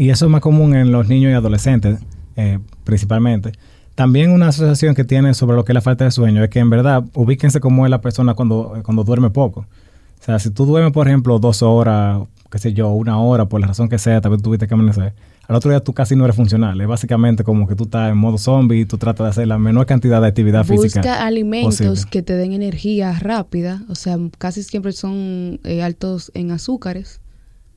Y 0.00 0.08
eso 0.08 0.24
es 0.24 0.30
más 0.30 0.40
común 0.40 0.74
en 0.74 0.92
los 0.92 1.08
niños 1.08 1.30
y 1.30 1.34
adolescentes, 1.34 2.00
eh, 2.34 2.58
principalmente. 2.84 3.52
También 3.94 4.30
una 4.30 4.48
asociación 4.48 4.94
que 4.94 5.04
tiene 5.04 5.34
sobre 5.34 5.56
lo 5.56 5.66
que 5.66 5.72
es 5.72 5.74
la 5.74 5.82
falta 5.82 6.04
de 6.04 6.10
sueño 6.10 6.42
es 6.42 6.48
que 6.48 6.58
en 6.58 6.70
verdad 6.70 7.04
ubíquense 7.12 7.60
como 7.60 7.84
es 7.84 7.90
la 7.90 8.00
persona 8.00 8.32
cuando, 8.32 8.80
cuando 8.82 9.04
duerme 9.04 9.28
poco. 9.28 9.60
O 9.60 10.24
sea, 10.24 10.38
si 10.38 10.48
tú 10.48 10.64
duermes, 10.64 10.94
por 10.94 11.06
ejemplo, 11.06 11.38
dos 11.38 11.62
horas, 11.62 12.22
qué 12.50 12.58
sé 12.58 12.72
yo, 12.72 12.88
una 12.88 13.20
hora, 13.20 13.44
por 13.44 13.60
la 13.60 13.66
razón 13.66 13.90
que 13.90 13.98
sea, 13.98 14.22
tal 14.22 14.30
vez 14.30 14.40
tuviste 14.40 14.66
que 14.66 14.72
amanecer, 14.72 15.12
al 15.46 15.54
otro 15.54 15.70
día 15.70 15.80
tú 15.80 15.92
casi 15.92 16.16
no 16.16 16.24
eres 16.24 16.34
funcional. 16.34 16.80
Es 16.80 16.88
básicamente 16.88 17.44
como 17.44 17.68
que 17.68 17.74
tú 17.74 17.84
estás 17.84 18.10
en 18.10 18.16
modo 18.16 18.38
zombie 18.38 18.80
y 18.80 18.84
tú 18.86 18.96
tratas 18.96 19.26
de 19.26 19.30
hacer 19.32 19.48
la 19.48 19.58
menor 19.58 19.84
cantidad 19.84 20.22
de 20.22 20.28
actividad 20.28 20.64
física. 20.64 21.00
Busca 21.00 21.26
alimentos 21.26 21.76
posible. 21.76 22.10
que 22.10 22.22
te 22.22 22.36
den 22.36 22.52
energía 22.54 23.12
rápida, 23.20 23.82
o 23.90 23.94
sea, 23.94 24.16
casi 24.38 24.62
siempre 24.62 24.92
son 24.92 25.60
eh, 25.64 25.82
altos 25.82 26.32
en 26.32 26.52
azúcares. 26.52 27.20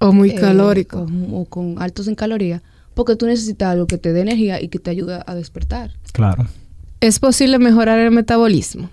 O 0.05 0.12
muy 0.13 0.29
eh, 0.31 0.36
calórico. 0.36 1.05
O, 1.31 1.41
o 1.41 1.45
con 1.45 1.75
altos 1.81 2.07
en 2.07 2.15
calorías, 2.15 2.62
porque 2.93 3.15
tú 3.15 3.25
necesitas 3.25 3.69
algo 3.72 3.88
que 3.88 3.98
te 3.98 4.13
dé 4.13 4.22
energía 4.22 4.62
y 4.62 4.67
que 4.67 4.79
te 4.79 4.89
ayude 4.91 5.19
a 5.25 5.36
despertar. 5.36 5.91
Claro. 6.12 6.45
¿Es 7.00 7.19
posible 7.19 7.60
mejorar 7.60 8.00
el 8.00 8.12
metabolismo? 8.12 8.89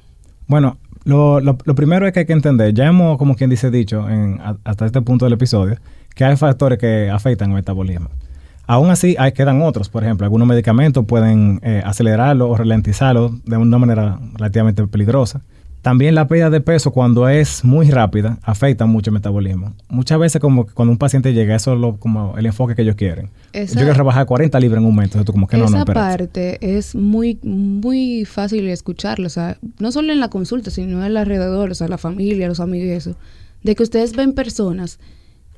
Bueno, 0.46 0.78
lo, 1.04 1.40
lo- 1.40 1.58
lo 1.64 1.74
primero 1.74 2.06
es 2.06 2.12
que 2.12 2.20
hay 2.20 2.26
que 2.26 2.32
entender, 2.32 2.74
ya 2.74 2.86
hemos, 2.86 3.18
como 3.18 3.36
quien 3.36 3.50
dice, 3.50 3.70
dicho 3.70 4.08
en- 4.08 4.40
a- 4.40 4.56
hasta 4.64 4.86
este 4.86 5.00
punto 5.02 5.24
del 5.26 5.34
episodio, 5.34 5.76
que 6.14 6.24
hay 6.24 6.36
factores 6.36 6.78
que 6.78 7.08
afectan 7.10 7.50
el 7.50 7.54
metabolismo. 7.56 8.08
Aún 8.66 8.90
así, 8.90 9.16
hay, 9.18 9.32
quedan 9.32 9.62
otros. 9.62 9.88
Por 9.88 10.04
ejemplo, 10.04 10.24
algunos 10.24 10.46
medicamentos 10.46 11.04
pueden 11.06 11.58
eh, 11.62 11.82
acelerarlo 11.84 12.48
o 12.48 12.56
ralentizarlo 12.56 13.36
de 13.44 13.56
una 13.56 13.78
manera 13.78 14.18
relativamente 14.34 14.86
peligrosa. 14.86 15.40
También 15.82 16.14
la 16.14 16.28
pérdida 16.28 16.50
de 16.50 16.60
peso 16.60 16.90
cuando 16.90 17.26
es 17.28 17.64
muy 17.64 17.90
rápida 17.90 18.38
afecta 18.42 18.84
mucho 18.84 19.10
el 19.10 19.14
metabolismo. 19.14 19.72
Muchas 19.88 20.18
veces 20.18 20.40
como 20.40 20.66
que 20.66 20.74
cuando 20.74 20.92
un 20.92 20.98
paciente 20.98 21.32
llega, 21.32 21.54
eso 21.56 21.72
es 21.72 21.80
lo, 21.80 21.96
como 21.96 22.36
el 22.36 22.44
enfoque 22.44 22.74
que 22.74 22.82
ellos 22.82 22.96
quieren. 22.96 23.30
Esa- 23.54 23.74
yo 23.74 23.80
quiero 23.86 23.94
rebajar 23.94 24.26
40 24.26 24.60
libras 24.60 24.80
en 24.82 24.86
un 24.86 24.94
mes, 24.94 25.04
entonces 25.06 25.24
tú 25.24 25.32
como 25.32 25.46
que 25.46 25.56
no, 25.56 25.70
no, 25.70 25.76
Esa 25.78 25.84
parte 25.86 26.58
es 26.60 26.94
muy, 26.94 27.38
muy 27.42 28.26
fácil 28.26 28.68
escucharlo, 28.68 29.26
o 29.26 29.30
sea, 29.30 29.56
no 29.78 29.90
solo 29.90 30.12
en 30.12 30.20
la 30.20 30.28
consulta, 30.28 30.70
sino 30.70 30.98
en 30.98 31.04
el 31.04 31.16
alrededor, 31.16 31.70
o 31.70 31.74
sea, 31.74 31.88
la 31.88 31.98
familia, 31.98 32.46
los 32.46 32.60
amigos 32.60 32.86
y 32.88 32.90
eso, 32.92 33.16
de 33.62 33.74
que 33.74 33.82
ustedes 33.82 34.14
ven 34.14 34.34
personas 34.34 34.98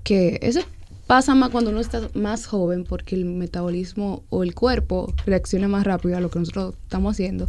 que 0.05 0.39
eso 0.43 0.61
pasa 1.09 1.35
más 1.35 1.51
cuando 1.51 1.71
uno 1.71 1.81
está 1.81 2.01
más 2.15 2.47
joven 2.47 2.85
porque 2.89 3.17
el 3.17 3.25
metabolismo 3.25 4.23
o 4.31 4.45
el 4.45 4.55
cuerpo 4.55 5.13
reacciona 5.27 5.67
más 5.69 5.85
rápido 5.85 6.17
a 6.17 6.21
lo 6.21 6.31
que 6.31 6.39
nosotros 6.39 6.75
estamos 6.85 7.13
haciendo, 7.17 7.49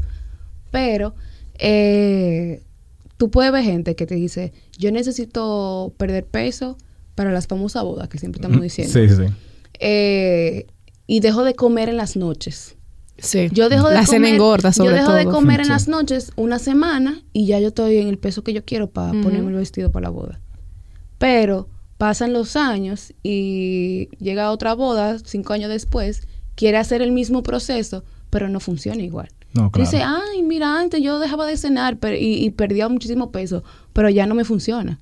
pero 0.72 1.13
eh, 1.60 2.63
tú 3.17 3.29
puedes 3.31 3.51
ver 3.51 3.63
gente 3.63 3.95
que 3.95 4.05
te 4.05 4.15
dice, 4.15 4.53
yo 4.77 4.91
necesito 4.91 5.93
perder 5.98 6.25
peso 6.25 6.77
para 7.15 7.31
las 7.31 7.48
famosas 7.48 7.83
bodas 7.83 8.07
que 8.10 8.17
siempre 8.17 8.39
estamos 8.39 8.62
diciendo 8.62 8.91
Sí, 8.93 9.07
sí, 9.07 9.15
sí. 9.15 9.33
eh, 9.79 10.65
y 11.07 11.19
dejo 11.19 11.43
de 11.43 11.53
comer 11.53 11.89
en 11.89 11.98
las 11.98 12.15
noches. 12.15 12.75
Sí. 13.19 13.50
Yo 13.51 13.69
dejo 13.69 13.89
de 13.89 13.95
la 13.95 14.05
cena 14.05 14.19
comer, 14.27 14.33
engorda 14.36 14.74
sobre 14.74 14.89
yo 14.89 14.95
dejo 14.95 15.07
todo. 15.10 15.17
de 15.17 15.25
comer 15.25 15.60
en 15.60 15.65
Sí. 15.67 15.72
las 15.72 15.88
noches 15.88 16.31
una 16.36 16.57
semana 16.60 17.22
y 17.31 17.45
ya 17.45 17.60
yo 17.60 17.67
estoy 17.67 17.98
en 17.98 18.07
el 18.07 18.17
peso 18.17 18.43
que 18.43 18.53
yo 18.53 18.65
quiero 18.65 18.89
para 18.89 19.12
ponerme 19.22 19.51
el 19.51 19.57
vestido 19.57 19.91
para 19.91 20.05
la 20.05 20.10
boda. 20.10 20.39
Pero 21.19 21.69
pasan 21.98 22.33
los 22.33 22.55
años 22.55 23.13
y 23.22 24.10
llega 24.19 24.50
otra 24.51 24.74
boda 24.74 25.19
cinco 25.24 25.53
años 25.53 25.69
después, 25.69 26.24
quiere 26.55 26.77
hacer 26.77 27.01
el 27.01 27.12
mismo 27.12 27.43
proceso, 27.43 28.03
pero 28.29 28.50
no 28.50 28.60
funciona 28.60 29.01
igual. 29.03 29.29
No, 29.53 29.69
claro. 29.72 29.89
Dice, 29.89 30.03
ay, 30.03 30.41
mira, 30.43 30.79
antes 30.79 31.01
yo 31.01 31.19
dejaba 31.19 31.45
de 31.45 31.57
cenar 31.57 31.98
pero- 31.98 32.15
y, 32.15 32.43
y 32.43 32.50
perdía 32.50 32.89
muchísimo 32.89 33.31
peso, 33.31 33.63
pero 33.93 34.10
ya 34.10 34.25
no 34.25 34.36
me 34.36 34.43
funciona. 34.45 35.00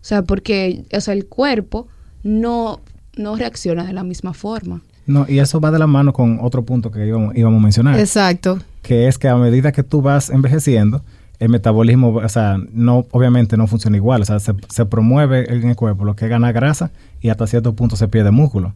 O 0.00 0.04
sea, 0.04 0.22
porque 0.22 0.84
o 0.92 1.00
sea, 1.00 1.14
el 1.14 1.26
cuerpo 1.26 1.86
no, 2.22 2.80
no 3.16 3.36
reacciona 3.36 3.84
de 3.84 3.92
la 3.92 4.02
misma 4.04 4.34
forma. 4.34 4.80
No, 5.06 5.24
y 5.28 5.38
eso 5.38 5.60
va 5.60 5.70
de 5.70 5.78
la 5.78 5.86
mano 5.86 6.12
con 6.12 6.38
otro 6.42 6.64
punto 6.64 6.90
que 6.90 7.06
íbamos, 7.06 7.34
íbamos 7.36 7.60
a 7.60 7.62
mencionar, 7.62 7.98
Exacto. 7.98 8.58
que 8.82 9.08
es 9.08 9.16
que 9.16 9.28
a 9.28 9.36
medida 9.36 9.72
que 9.72 9.82
tú 9.82 10.02
vas 10.02 10.28
envejeciendo, 10.28 11.02
el 11.38 11.48
metabolismo, 11.48 12.14
o 12.16 12.28
sea, 12.28 12.58
no, 12.72 13.06
obviamente 13.12 13.56
no 13.56 13.66
funciona 13.68 13.96
igual, 13.96 14.22
o 14.22 14.24
sea, 14.24 14.38
se, 14.40 14.52
se 14.68 14.84
promueve 14.86 15.50
en 15.54 15.68
el 15.68 15.76
cuerpo 15.76 16.04
lo 16.04 16.14
que 16.16 16.24
es 16.26 16.30
ganar 16.30 16.52
grasa 16.52 16.90
y 17.22 17.28
hasta 17.28 17.46
cierto 17.46 17.74
punto 17.74 17.96
se 17.96 18.08
pierde 18.08 18.32
músculo. 18.32 18.74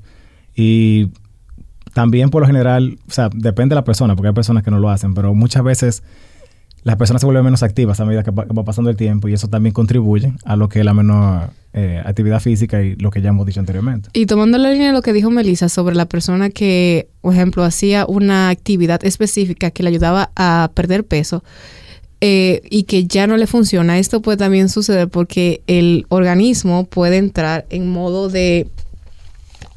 Y 0.54 1.11
también 1.93 2.31
por 2.31 2.43
lo 2.43 2.47
general, 2.47 2.99
o 3.09 3.11
sea, 3.11 3.29
depende 3.33 3.75
de 3.75 3.77
la 3.77 3.85
persona, 3.85 4.17
porque 4.17 4.29
hay 4.29 4.35
personas 4.35 4.63
que 4.63 4.71
no 4.71 4.79
lo 4.79 4.91
hacen, 4.91 5.15
pero 5.15 5.35
muchas 5.35 5.63
veces 5.63 6.03
las 6.85 6.97
personas 6.97 7.21
se 7.21 7.27
vuelven 7.27 7.45
menos 7.45 7.63
activas 7.63 8.01
a 8.01 8.05
medida 8.05 8.23
que 8.25 8.31
va, 8.31 8.47
pasando 8.65 8.91
el 8.91 8.97
tiempo 8.97 9.29
y 9.29 9.35
eso 9.35 9.49
también 9.49 9.73
contribuye 9.73 10.33
a 10.45 10.57
lo 10.57 10.69
que 10.69 10.81
es 10.81 10.85
la 10.85 10.95
menor 10.95 11.51
eh, 11.73 12.03
actividad 12.05 12.41
física 12.41 12.83
y 12.83 12.97
lo 12.97 13.11
que 13.11 13.23
ya 13.23 13.29
hemos 13.29 13.47
dicho 13.47 13.61
anteriormente. 13.61 14.09
Y 14.13 14.27
tomando 14.27 14.59
la 14.59 14.73
línea 14.73 14.89
de 14.89 14.93
lo 14.93 15.03
que 15.03 15.13
dijo 15.13 15.31
Melissa 15.31 15.69
sobre 15.69 15.95
la 15.95 16.07
persona 16.07 16.51
que, 16.51 17.09
por 17.21 17.35
ejemplo, 17.35 17.63
hacía 17.63 18.05
una 18.07 18.49
actividad 18.49 19.05
específica 19.05 19.71
que 19.71 19.83
le 19.83 19.91
ayudaba 19.91 20.31
a 20.35 20.71
perder 20.75 21.05
peso 21.05 21.45
eh, 22.21 22.63
y 22.69 22.85
que 22.85 23.07
ya 23.07 23.27
no 23.27 23.37
le 23.37 23.47
funciona, 23.47 23.99
esto 23.99 24.21
puede 24.21 24.39
también 24.39 24.69
suceder 24.69 25.09
porque 25.09 25.63
el 25.67 26.07
organismo 26.09 26.85
puede 26.85 27.17
entrar 27.17 27.65
en 27.71 27.91
modo 27.91 28.29
de, 28.29 28.67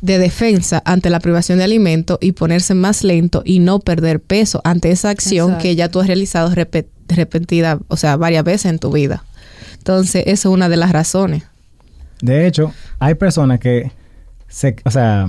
de 0.02 0.18
defensa 0.20 0.82
ante 0.86 1.10
la 1.10 1.20
privación 1.20 1.58
de 1.58 1.64
alimento 1.64 2.18
y 2.22 2.34
ponerse 2.34 2.76
más 2.76 3.04
lento 3.04 3.42
y 3.46 3.60
no 3.60 3.80
perder 3.80 4.20
peso 4.22 4.62
ante 4.64 4.92
esa 4.92 5.10
acción 5.10 5.50
Exacto. 5.52 5.64
que 5.64 5.76
ya 5.76 5.90
tú 5.90 6.00
has 6.00 6.08
realizado 6.08 6.52
repe- 6.52 6.88
repetida, 7.08 7.80
o 7.88 7.98
sea, 7.98 8.18
varias 8.18 8.44
veces 8.44 8.66
en 8.72 8.80
tu 8.80 8.92
vida. 8.92 9.24
Entonces, 9.78 10.24
eso 10.28 10.50
es 10.50 10.54
una 10.54 10.70
de 10.70 10.78
las 10.78 10.92
razones. 10.92 11.44
De 12.22 12.48
hecho, 12.48 12.74
hay 13.00 13.16
personas 13.16 13.60
que 13.60 13.92
se, 14.48 14.76
o 14.86 14.92
sea, 14.92 15.28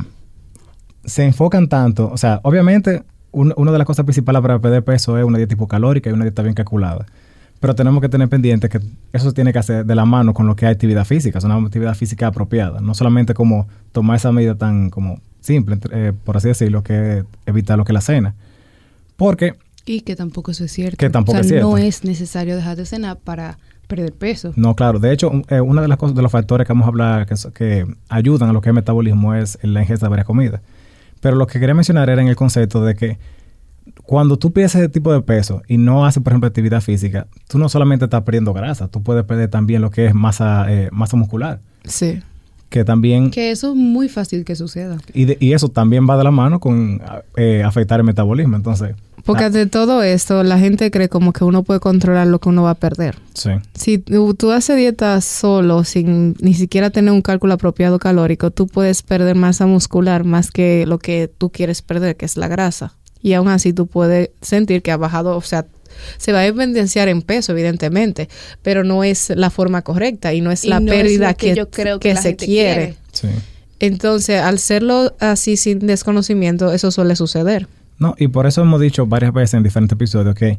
se 1.04 1.25
enfocan 1.25 1.68
tanto, 1.68 2.11
o 2.12 2.16
sea, 2.16 2.40
obviamente 2.42 3.02
un- 3.32 3.52
una 3.56 3.73
de 3.73 3.78
las 3.78 3.87
cosas 3.87 4.04
principales 4.04 4.40
para 4.42 4.58
perder 4.58 4.82
peso 4.85 5.18
es 5.18 5.25
una 5.25 5.37
dieta 5.38 5.54
hipocalórica 5.54 6.08
y 6.11 6.12
una 6.12 6.25
dieta 6.25 6.42
bien 6.42 6.54
calculada. 6.54 7.06
Pero 7.60 7.75
tenemos 7.75 8.00
que 8.00 8.08
tener 8.08 8.28
pendiente 8.28 8.68
que 8.68 8.80
eso 9.12 9.28
se 9.28 9.34
tiene 9.34 9.52
que 9.52 9.58
hacer 9.58 9.86
de 9.86 9.94
la 9.94 10.04
mano 10.04 10.34
con 10.34 10.46
lo 10.46 10.54
que 10.56 10.66
es 10.66 10.72
actividad 10.72 11.04
física, 11.04 11.38
es 11.38 11.44
una 11.44 11.56
actividad 11.56 11.94
física 11.94 12.26
apropiada, 12.26 12.80
no 12.80 12.94
solamente 12.94 13.34
como 13.34 13.66
tomar 13.92 14.16
esa 14.16 14.30
medida 14.30 14.54
tan 14.54 14.90
como 14.90 15.20
simple, 15.40 15.78
eh, 15.92 16.12
por 16.25 16.36
así 16.36 16.48
decirlo, 16.48 16.82
que 16.82 17.18
es 17.18 17.25
evitar 17.46 17.78
lo 17.78 17.84
que 17.84 17.92
es 17.92 17.94
la 17.94 18.00
cena. 18.00 18.34
Porque 19.16 19.54
Y 19.86 20.02
que 20.02 20.16
tampoco 20.16 20.50
eso 20.50 20.64
es 20.64 20.72
cierto. 20.72 20.96
Que 20.98 21.08
tampoco 21.08 21.32
o 21.32 21.36
sea, 21.36 21.40
es 21.42 21.48
cierto. 21.48 21.70
no 21.70 21.78
es 21.78 22.04
necesario 22.04 22.56
dejar 22.56 22.76
de 22.76 22.84
cenar 22.84 23.16
para 23.18 23.58
perder 23.86 24.12
peso. 24.12 24.52
No, 24.56 24.75
claro. 24.75 24.98
De 24.98 25.12
hecho, 25.12 25.30
eh, 25.48 25.60
una 25.60 25.80
de 25.80 25.88
las 25.88 25.96
cosas, 25.96 26.16
de 26.16 26.22
los 26.22 26.32
factores 26.32 26.66
que 26.66 26.72
vamos 26.72 26.86
a 26.86 26.88
hablar 26.88 27.26
que 27.54 27.86
ayudan 28.08 28.50
a 28.50 28.52
lo 28.52 28.60
que 28.60 28.70
es 28.70 28.75
metabolismo 28.75 29.34
es 29.34 29.58
la 29.62 29.80
ingesta 29.80 30.06
de 30.06 30.10
varias 30.10 30.26
comidas. 30.26 30.60
Pero 31.20 31.36
lo 31.36 31.46
que 31.46 31.58
quería 31.58 31.75
mencionar 31.75 32.10
era 32.10 32.20
en 32.20 32.28
el 32.28 32.36
concepto 32.36 32.84
de 32.84 32.94
que 32.94 33.18
cuando 34.05 34.37
tú 34.38 34.52
pierdes 34.52 34.75
ese 34.75 34.88
tipo 34.88 35.12
de 35.12 35.21
peso 35.23 35.62
y 35.69 35.78
no 35.78 36.05
haces, 36.07 36.23
por 36.23 36.33
ejemplo, 36.33 36.47
actividad 36.49 36.81
física, 36.81 37.26
tú 37.49 37.59
no 37.59 37.69
solamente 37.69 38.05
estás 38.05 38.23
perdiendo 38.23 38.52
grasa, 38.52 38.88
tú 38.88 39.02
puedes 39.02 39.25
perder 39.25 39.49
también 39.50 39.83
lo 39.83 39.90
que 39.90 40.07
es 40.07 40.14
masa, 40.14 40.66
eh, 40.73 40.88
masa 40.93 41.16
muscular, 41.16 41.61
Sí. 41.85 42.21
que 42.69 42.85
también... 42.85 43.31
Que 43.31 43.50
eso 43.50 43.71
es 43.71 43.76
muy 43.76 44.09
fácil 44.09 44.45
que 44.45 44.55
suceda. 44.57 44.99
Y, 45.14 45.25
de- 45.26 45.37
y 45.40 45.52
eso 45.52 45.69
también 45.69 46.07
va 46.09 46.16
de 46.16 46.25
la 46.25 46.31
mano 46.31 46.61
con 46.61 47.00
eh, 47.37 47.62
afectar 47.64 48.00
el 48.00 48.07
metabolismo. 48.07 48.57
Entonces, 48.57 48.95
Porque 49.25 49.45
ah, 49.45 49.50
de 49.50 49.66
todo 49.66 50.02
esto, 50.02 50.43
la 50.45 50.59
gente 50.59 50.90
cree 50.93 51.09
como 51.09 51.33
que 51.33 51.43
uno 51.45 51.62
puede 51.64 51.81
controlar 51.81 52.26
lo 52.28 52.38
que 52.38 52.49
uno 52.49 52.62
va 52.64 52.71
a 52.71 52.75
perder. 52.75 53.16
sí. 53.35 53.50
Si 53.75 53.99
tú, 53.99 54.35
tú 54.35 54.50
haces 54.52 54.76
dieta 54.76 55.21
solo, 55.21 55.83
sin 55.85 56.37
ni 56.40 56.55
siquiera 56.55 56.90
tener 56.90 57.12
un 57.12 57.23
cálculo 57.23 57.55
apropiado 57.55 57.99
calórico, 57.99 58.50
tú 58.52 58.66
puedes 58.69 59.02
perder 59.02 59.35
masa 59.37 59.66
muscular 59.66 60.23
más 60.25 60.50
que 60.52 60.87
lo 60.87 60.99
que 60.99 61.28
tú 61.38 61.50
quieres 61.50 61.83
perder, 61.83 62.16
que 62.16 62.25
es 62.26 62.37
la 62.37 62.47
grasa. 62.49 62.95
Y 63.23 63.32
aún 63.32 63.49
así 63.49 63.73
tú 63.73 63.87
puedes 63.87 64.30
sentir 64.40 64.82
que 64.82 64.92
ha 64.92 64.96
bajado, 64.96 65.37
o 65.37 65.40
sea, 65.42 65.66
se 66.18 66.32
va 66.32 66.40
a 66.40 66.46
evidenciar 66.46 67.08
en 67.08 67.23
peso, 67.23 67.52
evidentemente, 67.52 68.28
pero 68.62 68.85
no 68.85 69.04
es 69.04 69.30
la 69.30 69.50
forma 69.50 69.82
correcta 69.82 70.35
y 70.35 70.40
no 70.40 70.50
es 70.50 70.64
Y 70.64 70.68
la 70.68 70.80
no 70.80 70.90
pérdida 70.92 71.35
que 71.35 71.49
que, 71.49 71.56
yo 71.56 71.70
creo 71.70 71.99
que 71.99 72.14
la 72.14 72.23
se 72.23 72.37
quiere. 72.37 72.75
quiere. 72.75 72.96
Sí. 73.12 73.28
Entonces, 73.80 74.40
al 74.40 74.58
serlo 74.58 75.14
así 75.20 75.56
sin 75.56 75.80
desconocimiento, 75.80 76.73
eso 76.73 76.90
suele 76.90 77.16
suceder. 77.16 77.68
No, 77.99 78.14
y 78.18 78.28
por 78.28 78.46
eso 78.46 78.62
hemos 78.62 78.80
dicho 78.80 79.06
varias 79.06 79.32
veces 79.32 79.54
en 79.54 79.62
diferentes 79.62 79.96
episodios 79.96 80.35
que 80.35 80.58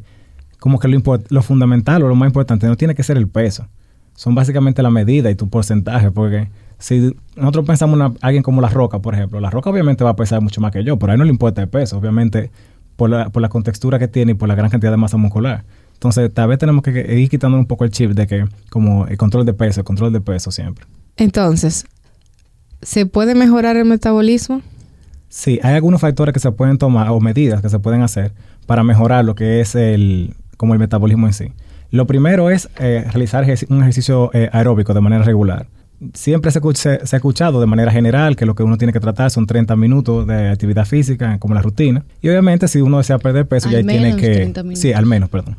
como 0.58 0.78
que 0.78 0.88
lo, 0.88 1.00
lo 1.28 1.42
fundamental 1.42 2.02
o 2.02 2.08
lo 2.08 2.16
más 2.16 2.26
importante 2.28 2.66
no 2.66 2.76
tiene 2.76 2.94
que 2.94 3.02
ser 3.02 3.16
el 3.16 3.28
peso. 3.28 3.68
Son 4.14 4.34
básicamente 4.34 4.82
la 4.82 4.90
medida 4.90 5.30
y 5.30 5.36
tu 5.36 5.48
porcentaje, 5.48 6.10
porque 6.10 6.48
si 6.78 7.14
nosotros 7.36 7.66
pensamos 7.66 8.00
en 8.00 8.16
alguien 8.20 8.42
como 8.42 8.60
La 8.60 8.68
Roca, 8.68 9.00
por 9.00 9.14
ejemplo, 9.14 9.40
La 9.40 9.50
Roca 9.50 9.70
obviamente 9.70 10.04
va 10.04 10.10
a 10.10 10.16
pesar 10.16 10.40
mucho 10.40 10.60
más 10.60 10.72
que 10.72 10.84
yo, 10.84 10.98
pero 10.98 11.12
a 11.12 11.14
él 11.14 11.18
no 11.18 11.24
le 11.24 11.30
importa 11.30 11.60
el 11.60 11.68
peso, 11.68 11.98
obviamente 11.98 12.50
por 12.96 13.10
la, 13.10 13.30
por 13.30 13.42
la 13.42 13.48
contextura 13.48 13.98
que 13.98 14.08
tiene 14.08 14.32
y 14.32 14.34
por 14.34 14.48
la 14.48 14.54
gran 14.54 14.70
cantidad 14.70 14.90
de 14.90 14.96
masa 14.96 15.16
muscular. 15.16 15.64
Entonces, 15.94 16.32
tal 16.32 16.48
vez 16.48 16.58
tenemos 16.58 16.82
que 16.82 16.90
ir 17.18 17.28
quitando 17.28 17.58
un 17.58 17.66
poco 17.66 17.84
el 17.84 17.90
chip 17.90 18.12
de 18.12 18.26
que 18.26 18.44
como 18.70 19.06
el 19.06 19.16
control 19.16 19.44
de 19.44 19.52
peso, 19.52 19.80
el 19.80 19.84
control 19.84 20.12
de 20.12 20.20
peso 20.20 20.52
siempre. 20.52 20.84
Entonces, 21.16 21.86
¿se 22.82 23.06
puede 23.06 23.34
mejorar 23.34 23.76
el 23.76 23.84
metabolismo? 23.84 24.62
Sí, 25.28 25.58
hay 25.62 25.74
algunos 25.74 26.00
factores 26.00 26.32
que 26.32 26.40
se 26.40 26.52
pueden 26.52 26.78
tomar 26.78 27.08
o 27.10 27.20
medidas 27.20 27.60
que 27.60 27.68
se 27.68 27.78
pueden 27.80 28.02
hacer 28.02 28.32
para 28.66 28.84
mejorar 28.84 29.24
lo 29.24 29.34
que 29.34 29.60
es 29.60 29.74
el 29.74 30.34
como 30.56 30.72
el 30.72 30.78
metabolismo 30.78 31.26
en 31.26 31.32
sí. 31.32 31.52
Lo 31.90 32.06
primero 32.06 32.50
es 32.50 32.68
eh, 32.78 33.04
realizar 33.10 33.44
un 33.68 33.80
ejercicio 33.80 34.30
eh, 34.34 34.48
aeróbico 34.52 34.94
de 34.94 35.00
manera 35.00 35.24
regular. 35.24 35.66
Siempre 36.14 36.50
se, 36.52 36.60
se- 36.74 37.06
se 37.06 37.16
ha 37.16 37.18
escuchado 37.18 37.60
de 37.60 37.66
manera 37.66 37.90
general 37.90 38.36
que 38.36 38.46
lo 38.46 38.54
que 38.54 38.62
uno 38.62 38.78
tiene 38.78 38.92
que 38.92 39.00
tratar 39.00 39.30
son 39.30 39.46
30 39.46 39.74
minutos 39.76 40.26
de 40.26 40.48
actividad 40.50 40.84
física 40.84 41.38
como 41.38 41.54
la 41.54 41.62
rutina. 41.62 42.04
Y 42.22 42.28
obviamente 42.28 42.68
si 42.68 42.80
uno 42.80 42.98
desea 42.98 43.18
perder 43.18 43.46
peso 43.46 43.68
Al 43.68 43.74
ya 43.74 43.82
tiene 43.82 44.00
menos 44.00 44.20
que... 44.20 44.30
30 44.30 44.62
minutos. 44.62 44.80
Sí, 44.80 44.92
al 44.92 45.06
menos, 45.06 45.28
perdón. 45.28 45.56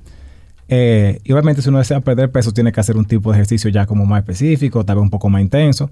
Eh, 0.69 1.19
y 1.23 1.31
obviamente 1.33 1.61
si 1.61 1.69
uno 1.69 1.79
desea 1.79 1.99
perder 1.99 2.31
peso 2.31 2.53
tiene 2.53 2.71
que 2.71 2.79
hacer 2.79 2.95
un 2.95 3.05
tipo 3.05 3.31
de 3.31 3.37
ejercicio 3.37 3.69
ya 3.69 3.85
como 3.85 4.05
más 4.05 4.19
específico, 4.19 4.85
tal 4.85 4.97
vez 4.97 5.03
un 5.03 5.09
poco 5.09 5.27
más 5.29 5.41
intenso. 5.41 5.89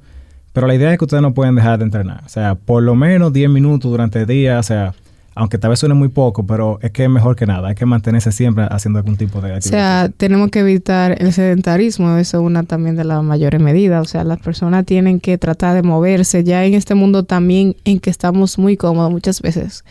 Pero 0.54 0.66
la 0.68 0.76
idea 0.76 0.92
es 0.92 0.98
que 0.98 1.06
ustedes 1.06 1.22
no 1.22 1.34
pueden 1.34 1.56
dejar 1.56 1.78
de 1.80 1.86
entrenar. 1.86 2.24
O 2.26 2.30
sea, 2.30 2.56
por 2.56 2.82
lo 2.84 2.96
menos 2.96 3.34
10 3.34 3.50
minutos 3.50 3.92
durante 3.92 4.22
el 4.22 4.28
día. 4.28 4.60
O 4.60 4.64
sea, 4.64 4.94
aunque 5.38 5.58
tal 5.58 5.70
vez 5.70 5.80
suene 5.80 5.96
muy 5.96 6.10
poco, 6.10 6.46
pero 6.46 6.80
es 6.82 6.92
que 6.92 7.04
es 7.04 7.10
mejor 7.10 7.36
que 7.36 7.46
nada. 7.46 7.70
Hay 7.70 7.76
que 7.76 7.86
mantenerse 7.86 8.32
siempre 8.32 8.66
haciendo 8.70 9.00
algún 9.00 9.16
tipo 9.18 9.40
de 9.42 9.52
O 9.52 9.56
actividad. 9.56 10.06
sea, 10.06 10.12
tenemos 10.18 10.50
que 10.52 10.60
evitar 10.60 11.16
el 11.22 11.32
sedentarismo, 11.34 12.18
eso 12.18 12.38
es 12.40 12.44
una 12.44 12.64
también 12.64 12.96
de 12.96 13.04
las 13.04 13.24
mayores 13.24 13.62
medidas. 13.62 14.02
O 14.02 14.06
sea, 14.10 14.24
las 14.24 14.40
personas 14.40 14.86
tienen 14.86 15.20
que 15.20 15.38
tratar 15.38 15.76
de 15.76 15.84
moverse 15.84 16.44
ya 16.44 16.66
en 16.66 16.74
este 16.74 16.96
mundo 16.96 17.24
también 17.24 17.76
en 17.86 18.00
que 18.00 18.10
estamos 18.10 18.58
muy 18.58 18.78
cómodos 18.78 19.12
muchas 19.12 19.42
veces. 19.42 19.84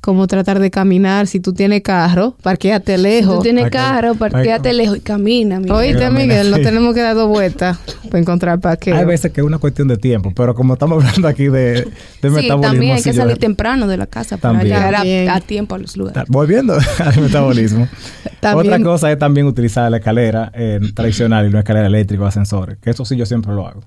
Como 0.00 0.26
tratar 0.26 0.58
de 0.58 0.70
caminar, 0.70 1.26
si 1.26 1.40
tú 1.40 1.52
tienes 1.52 1.82
carro, 1.82 2.36
parquéate 2.42 2.96
Si 2.96 3.02
lejos. 3.02 3.36
tú 3.36 3.42
tienes 3.42 3.70
carro, 3.70 4.14
parquéate 4.14 4.72
lejos 4.72 4.98
y 4.98 5.00
camina. 5.00 5.60
mi 5.60 5.70
Oíste, 5.70 5.98
Camina, 6.00 6.20
Miguel, 6.22 6.50
no 6.50 6.56
tenemos 6.58 6.94
que 6.94 7.00
dar 7.00 7.14
dos 7.14 7.28
vueltas 7.28 7.78
para 8.10 8.18
encontrar 8.18 8.60
parqueo. 8.60 8.96
Hay 8.96 9.04
veces 9.04 9.32
que 9.32 9.40
es 9.40 9.46
una 9.46 9.58
cuestión 9.58 9.88
de 9.88 9.96
tiempo, 9.96 10.32
pero 10.34 10.54
como 10.54 10.74
estamos 10.74 11.02
hablando 11.04 11.28
aquí 11.28 11.44
de, 11.44 11.72
de 11.74 11.84
Sí, 12.22 12.28
metabolismo... 12.30 12.60
también 12.62 12.96
hay 12.96 13.02
que 13.02 13.12
yo- 13.12 13.20
salir 13.22 13.38
temprano 13.38 13.86
de 13.86 13.96
la 13.96 14.06
casa 14.06 14.36
para 14.36 14.58
También. 14.58 14.76
Llegar 15.02 15.34
a, 15.34 15.36
a 15.36 15.40
tiempo 15.40 15.74
a 15.74 15.78
los 15.78 15.96
lugares. 15.96 16.24
Volviendo 16.28 16.74
al 16.98 17.20
metabolismo. 17.20 17.88
También- 18.40 18.74
Otra 18.74 18.84
cosa 18.84 19.10
es 19.10 19.18
también 19.18 19.46
utilizar 19.46 19.90
la 19.90 19.96
escalera 19.96 20.52
eh, 20.54 20.78
tradicional 20.94 21.46
y 21.46 21.50
no 21.50 21.58
escalera 21.58 21.86
eléctrica 21.86 22.22
o 22.24 22.26
ascensores. 22.26 22.76
Que 22.78 22.90
eso 22.90 23.04
sí 23.06 23.16
yo 23.16 23.24
siempre 23.26 23.52
lo 23.54 23.66
hago. 23.66 23.82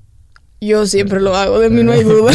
Yo 0.60 0.88
siempre 0.88 1.22
lo 1.22 1.36
hago, 1.36 1.60
de 1.60 1.70
mí 1.70 1.84
no 1.84 1.92
hay 1.92 2.04
duda. 2.04 2.32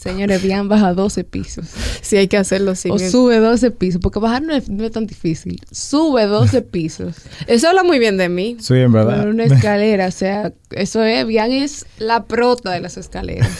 Señores, 0.00 0.42
Bian 0.42 0.68
baja 0.68 0.94
12 0.94 1.24
pisos. 1.24 1.66
Sí, 2.02 2.16
hay 2.16 2.28
que 2.28 2.36
hacerlo 2.36 2.74
sin 2.74 2.92
o 2.92 2.98
sube 2.98 3.38
12 3.38 3.70
pisos, 3.72 4.00
porque 4.00 4.18
bajar 4.18 4.42
no 4.42 4.54
es, 4.54 4.68
no 4.68 4.84
es 4.84 4.92
tan 4.92 5.06
difícil. 5.06 5.60
Sube 5.70 6.26
12 6.26 6.62
pisos. 6.62 7.16
Eso 7.46 7.68
habla 7.68 7.82
muy 7.82 7.98
bien 7.98 8.16
de 8.16 8.28
mí. 8.28 8.56
Sí, 8.60 8.74
en 8.74 8.92
verdad. 8.92 9.20
Por 9.20 9.28
una 9.28 9.44
escalera, 9.44 10.06
o 10.08 10.12
sea, 10.12 10.52
eso 10.70 11.02
es, 11.02 11.26
Bian 11.26 11.52
es 11.52 11.86
la 11.98 12.24
prota 12.24 12.70
de 12.70 12.80
las 12.80 12.96
escaleras. 12.96 13.50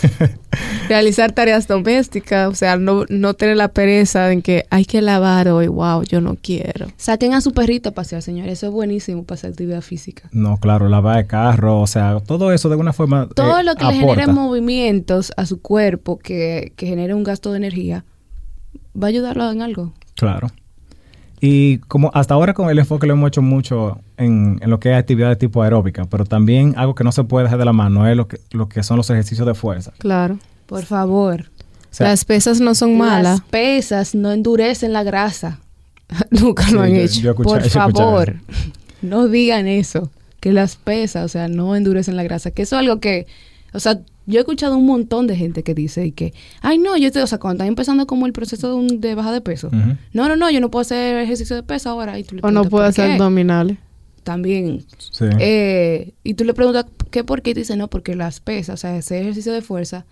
Realizar 0.88 1.32
tareas 1.32 1.66
domésticas, 1.66 2.48
o 2.48 2.54
sea, 2.54 2.76
no, 2.76 3.04
no 3.08 3.34
tener 3.34 3.56
la 3.56 3.68
pereza 3.68 4.32
en 4.32 4.42
que 4.42 4.66
hay 4.70 4.84
que 4.84 5.02
lavar 5.02 5.48
hoy, 5.48 5.66
wow, 5.66 6.02
yo 6.02 6.20
no 6.20 6.36
quiero. 6.40 6.86
Saquen 6.96 7.34
a 7.34 7.40
su 7.40 7.52
perrito 7.52 7.90
a 7.90 7.92
pasear, 7.92 8.22
señores, 8.22 8.52
eso 8.52 8.66
es 8.66 8.72
buenísimo 8.72 9.24
para 9.24 9.36
hacer 9.36 9.50
actividad 9.50 9.82
física. 9.82 10.28
No, 10.32 10.58
claro, 10.58 10.88
lavar 10.88 11.16
de 11.18 11.26
carro, 11.26 11.80
o 11.80 11.86
sea, 11.86 12.20
todo 12.20 12.52
eso 12.52 12.68
de 12.68 12.74
alguna 12.74 12.92
forma. 12.92 13.28
Todo 13.34 13.58
eh, 13.58 13.64
lo 13.64 13.74
que 13.74 13.84
le 13.84 13.94
genere 13.94 14.26
movimientos 14.26 15.32
a 15.36 15.46
su 15.46 15.60
cuerpo 15.60 16.18
que, 16.18 16.72
que 16.76 16.86
genere 16.86 17.14
un 17.14 17.24
gasto 17.24 17.50
de 17.50 17.58
energía, 17.58 18.04
va 19.00 19.06
a 19.06 19.10
ayudarlo 19.10 19.50
en 19.50 19.62
algo. 19.62 19.92
Claro. 20.14 20.48
Y 21.40 21.78
como 21.78 22.10
hasta 22.14 22.34
ahora 22.34 22.54
con 22.54 22.70
el 22.70 22.78
enfoque 22.78 23.06
lo 23.06 23.12
hemos 23.12 23.28
hecho 23.28 23.42
mucho 23.42 24.00
en, 24.16 24.58
en 24.62 24.70
lo 24.70 24.80
que 24.80 24.90
es 24.92 24.96
actividad 24.98 25.28
de 25.28 25.36
tipo 25.36 25.62
aeróbica, 25.62 26.06
pero 26.06 26.24
también 26.24 26.74
algo 26.78 26.94
que 26.94 27.04
no 27.04 27.12
se 27.12 27.24
puede 27.24 27.44
dejar 27.44 27.58
de 27.58 27.66
la 27.66 27.74
mano 27.74 28.08
es 28.08 28.16
lo 28.16 28.26
que, 28.26 28.40
lo 28.52 28.68
que 28.68 28.82
son 28.82 28.96
los 28.96 29.10
ejercicios 29.10 29.46
de 29.46 29.54
fuerza. 29.54 29.92
Claro. 29.98 30.38
Por 30.66 30.84
favor. 30.84 31.42
O 31.90 31.94
sea, 31.96 32.08
Las 32.08 32.24
pesas 32.24 32.60
no 32.60 32.74
son 32.74 32.96
malas. 32.96 33.38
Las 33.40 33.48
pesas 33.48 34.14
no 34.14 34.32
endurecen 34.32 34.92
la 34.92 35.02
grasa. 35.02 35.60
Nunca 36.30 36.70
lo 36.70 36.84
Sí, 36.84 36.90
han 36.90 36.94
yo- 36.96 37.00
hecho. 37.02 37.20
yo 37.20 37.30
escuché- 37.34 37.50
Por 37.50 37.70
favor, 37.70 38.30
eso. 38.30 38.70
no 39.02 39.28
digan 39.28 39.66
eso. 39.66 40.10
Que 40.40 40.52
las 40.52 40.76
pesas, 40.76 41.24
o 41.24 41.28
sea, 41.28 41.48
no 41.48 41.76
endurecen 41.76 42.16
la 42.16 42.22
grasa. 42.22 42.50
Que 42.50 42.62
eso 42.62 42.76
es 42.76 42.80
algo 42.80 42.98
que, 43.00 43.26
o 43.72 43.80
sea, 43.80 44.00
yo 44.26 44.38
he 44.38 44.40
escuchado 44.40 44.76
un 44.76 44.86
montón 44.86 45.26
de 45.26 45.36
gente 45.36 45.62
que 45.62 45.72
dice 45.74 46.04
y 46.06 46.12
que, 46.12 46.34
ay, 46.60 46.78
no, 46.78 46.96
yo 46.96 47.10
te, 47.12 47.22
o 47.22 47.26
sea, 47.26 47.38
cuando 47.38 47.56
están 47.56 47.68
empezando 47.68 48.06
como 48.06 48.26
el 48.26 48.32
proceso 48.32 48.68
de, 48.68 48.74
un- 48.74 49.00
de 49.00 49.14
baja 49.14 49.32
de 49.32 49.40
peso. 49.40 49.70
No, 50.12 50.28
no, 50.28 50.36
no, 50.36 50.50
yo 50.50 50.60
no 50.60 50.70
puedo 50.70 50.80
hacer 50.82 51.18
ejercicio 51.18 51.54
de 51.56 51.62
peso 51.62 51.90
ahora. 51.90 52.18
Y 52.18 52.24
tú 52.24 52.34
le 52.36 52.40
O 52.42 52.50
no 52.50 52.62
preguntas, 52.62 52.70
puedo 52.70 52.82
¿por 52.84 52.88
hacer 52.90 53.06
qué? 53.06 53.12
abdominales. 53.14 53.78
También. 54.24 54.84
Sí. 55.12 55.24
Eh, 55.38 56.12
y 56.24 56.34
tú 56.34 56.44
le 56.44 56.52
preguntas, 56.54 56.86
¿qué 57.12 57.22
por 57.22 57.42
qué? 57.42 57.50
Y 57.50 57.54
te 57.54 57.60
dice, 57.60 57.76
no, 57.76 57.86
porque 57.88 58.16
las 58.16 58.40
pesas, 58.40 58.74
o 58.74 58.76
sea, 58.76 58.96
ese 58.96 59.20
ejercicio 59.20 59.52
de 59.52 59.62
fuerza 59.62 60.04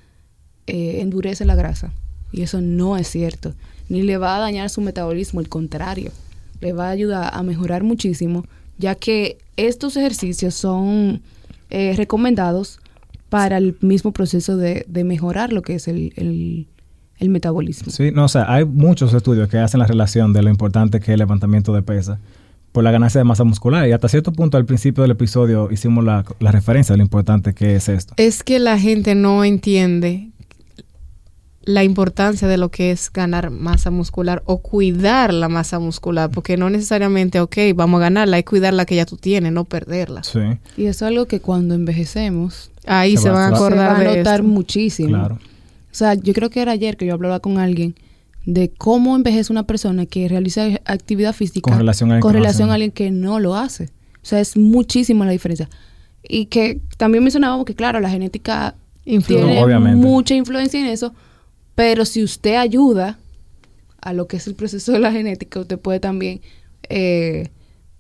eh, 0.69 0.99
endurece 1.01 1.45
la 1.45 1.57
grasa. 1.57 1.93
Y 2.33 2.43
eso 2.43 2.61
no 2.61 2.97
es 2.97 3.09
cierto. 3.09 3.55
Ni 3.89 4.03
le 4.03 4.17
va 4.17 4.37
a 4.37 4.41
dañar 4.41 4.71
su 4.71 4.81
metabolismo, 4.81 5.41
al 5.41 5.49
contrario. 5.49 6.13
Le 6.61 6.73
va 6.73 6.87
a 6.87 6.91
ayudar 6.91 7.31
a 7.35 7.43
mejorar 7.43 7.83
muchísimo, 7.83 8.45
ya 8.79 8.95
que 8.95 9.39
estos 9.57 9.97
ejercicios 9.97 10.55
son 10.55 11.21
eh, 11.71 11.95
recomendados 11.97 12.79
para 13.35 13.57
el 13.59 13.77
mismo 13.81 14.13
proceso 14.13 14.57
de, 14.57 14.85
de 14.89 15.03
mejorar 15.03 15.53
lo 15.53 15.63
que 15.63 15.75
es 15.75 15.89
el, 15.89 16.13
el- 16.17 16.67
el 17.19 17.29
metabolismo. 17.29 17.91
Sí, 17.93 18.11
no, 18.13 18.25
o 18.25 18.29
sea, 18.29 18.53
hay 18.53 18.65
muchos 18.65 19.13
estudios 19.15 19.49
que 19.49 19.59
hacen 19.59 19.79
la 19.81 19.87
relación 19.87 20.33
de 20.33 20.43
lo 20.43 20.51
importante 20.51 20.99
que 21.01 21.07
es 21.07 21.15
el 21.15 21.19
levantamiento 21.21 21.73
de 21.73 21.83
pesas 21.83 22.19
por 22.73 22.83
la 22.85 22.91
ganancia 22.91 23.19
de 23.21 23.25
masa 23.25 23.45
muscular. 23.45 23.89
Y 23.89 23.93
hasta 23.93 24.09
cierto 24.09 24.33
punto, 24.33 24.57
al 24.57 24.65
principio 24.67 25.03
del 25.03 25.13
episodio, 25.13 25.69
hicimos 25.71 26.05
la, 26.05 26.25
la 26.41 26.51
referencia 26.53 26.93
de 26.93 26.99
lo 26.99 27.03
importante 27.05 27.55
que 27.55 27.77
es 27.77 27.89
esto. 27.89 28.15
Es 28.17 28.43
que 28.43 28.59
la 28.59 28.79
gente 28.81 29.15
no 29.15 29.45
entiende 29.45 30.31
la 31.63 31.83
importancia 31.83 32.47
de 32.47 32.59
lo 32.59 32.71
que 32.71 32.91
es 32.91 33.11
ganar 33.13 33.51
masa 33.51 33.91
muscular 33.91 34.43
o 34.45 34.59
cuidar 34.59 35.33
la 35.33 35.49
masa 35.49 35.79
muscular, 35.79 36.31
porque 36.31 36.57
no 36.59 36.69
necesariamente, 36.69 37.41
ok, 37.41 37.57
vamos 37.75 37.99
a 37.99 38.03
ganarla, 38.03 38.37
hay 38.37 38.43
que 38.43 38.51
cuidar 38.51 38.75
la 38.75 38.85
que 38.85 38.97
ya 38.97 39.07
tú 39.07 39.17
tienes, 39.17 39.51
no 39.53 39.65
perderla. 39.65 40.23
Sí, 40.25 40.41
Y 40.77 40.87
eso 40.87 41.07
es 41.07 41.11
algo 41.11 41.27
que 41.27 41.41
cuando 41.41 41.75
envejecemos 41.75 42.71
Ahí 42.87 43.17
Se 43.17 43.25
se, 43.25 43.29
va- 43.31 43.35
van 43.37 43.43
a 43.45 43.51
va- 43.51 43.57
se 43.59 43.65
acordar 43.65 43.91
va 43.93 43.97
a 43.97 44.01
de 44.13 44.17
notar 44.19 44.41
esto. 44.41 44.49
muchísimo. 44.49 45.09
claro. 45.11 45.35
O 45.37 45.97
sea, 45.97 46.15
yo 46.15 46.33
creo 46.33 46.51
que 46.51 46.61
era 46.61 46.73
ayer 46.73 46.97
que 46.97 47.07
yo 47.07 47.15
hablaba 47.15 47.41
con 47.41 47.59
alguien 47.59 47.95
de 48.47 48.69
cómo 48.71 49.17
envejece 49.17 49.53
una 49.53 49.63
persona 49.63 50.07
que 50.07 50.29
realiza 50.29 50.67
actividad 50.85 51.33
física 51.35 51.71
Con 51.71 51.79
relación 51.79 52.11
a 52.11 52.15
alguien 52.17 52.21
con 52.23 52.33
que 52.33 52.39
no 52.39 52.43
relación 52.43 52.69
hace. 52.69 52.71
a 52.73 52.75
alguien 52.75 52.91
que 52.91 53.11
no 53.11 53.39
lo 53.41 53.55
hace. 53.57 53.85
O 53.85 54.27
sea, 54.27 54.41
es 54.41 54.57
muchísima 54.57 55.25
la 55.25 55.31
diferencia. 55.33 55.69
Y 56.27 56.47
que 56.47 56.81
también 56.99 57.23
mencionábamos 57.23 57.65
que, 57.65 57.75
claro, 57.75 58.01
la 58.01 58.11
genética 58.11 58.75
Influye. 59.05 59.45
tiene 59.45 59.63
obviamente. 59.63 59.97
mucha 60.05 60.35
influencia 60.35 60.81
en 60.81 60.87
eso, 60.87 61.15
pero 61.75 62.05
si 62.05 62.23
usted 62.25 62.57
ayuda 62.57 63.19
a 64.01 64.13
lo 64.13 64.27
que 64.27 64.37
es 64.39 64.47
el 64.47 64.55
proceso 64.55 64.93
de 64.93 64.99
la 64.99 65.13
genética, 65.13 65.61
usted 65.61 65.79
puede 65.79 66.01
también 66.01 66.41
eh, 66.89 67.49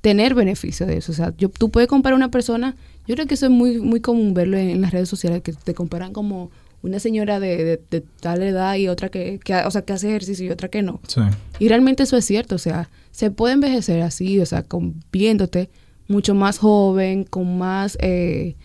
tener 0.04 0.34
beneficio 0.34 0.84
de 0.86 0.98
eso. 0.98 1.12
O 1.12 1.14
sea, 1.14 1.32
yo, 1.38 1.48
tú 1.48 1.70
puedes 1.70 1.88
comparar 1.88 2.14
una 2.14 2.30
persona, 2.30 2.76
yo 3.06 3.14
creo 3.14 3.26
que 3.26 3.32
eso 3.34 3.46
es 3.46 3.50
muy, 3.52 3.78
muy 3.80 4.00
común 4.00 4.34
verlo 4.34 4.58
en, 4.58 4.68
en 4.68 4.80
las 4.82 4.90
redes 4.92 5.08
sociales, 5.08 5.40
que 5.42 5.54
te 5.54 5.72
comparan 5.72 6.12
como 6.12 6.50
una 6.82 6.98
señora 7.00 7.40
de, 7.40 7.64
de- 7.64 7.80
de 7.90 8.02
tal 8.20 8.42
edad 8.42 8.74
y 8.76 8.88
otra 8.88 9.08
que, 9.08 9.40
que, 9.42 9.54
o 9.54 9.70
sea, 9.70 9.80
que 9.80 9.94
hace 9.94 10.08
ejercicio 10.10 10.44
y 10.44 10.50
otra 10.50 10.68
que 10.68 10.82
no. 10.82 11.00
Sí. 11.08 11.22
Y 11.58 11.68
realmente 11.68 12.02
eso 12.02 12.18
es 12.18 12.26
cierto, 12.26 12.56
o 12.56 12.58
sea, 12.58 12.90
se 13.12 13.30
puede 13.30 13.54
envejecer 13.54 14.02
así, 14.02 14.38
o 14.40 14.44
sea, 14.44 14.62
con, 14.62 15.02
viéndote 15.10 15.70
mucho 16.06 16.34
más 16.34 16.58
joven, 16.58 17.24
con 17.24 17.56
más, 17.56 17.96
eh, 18.02 18.56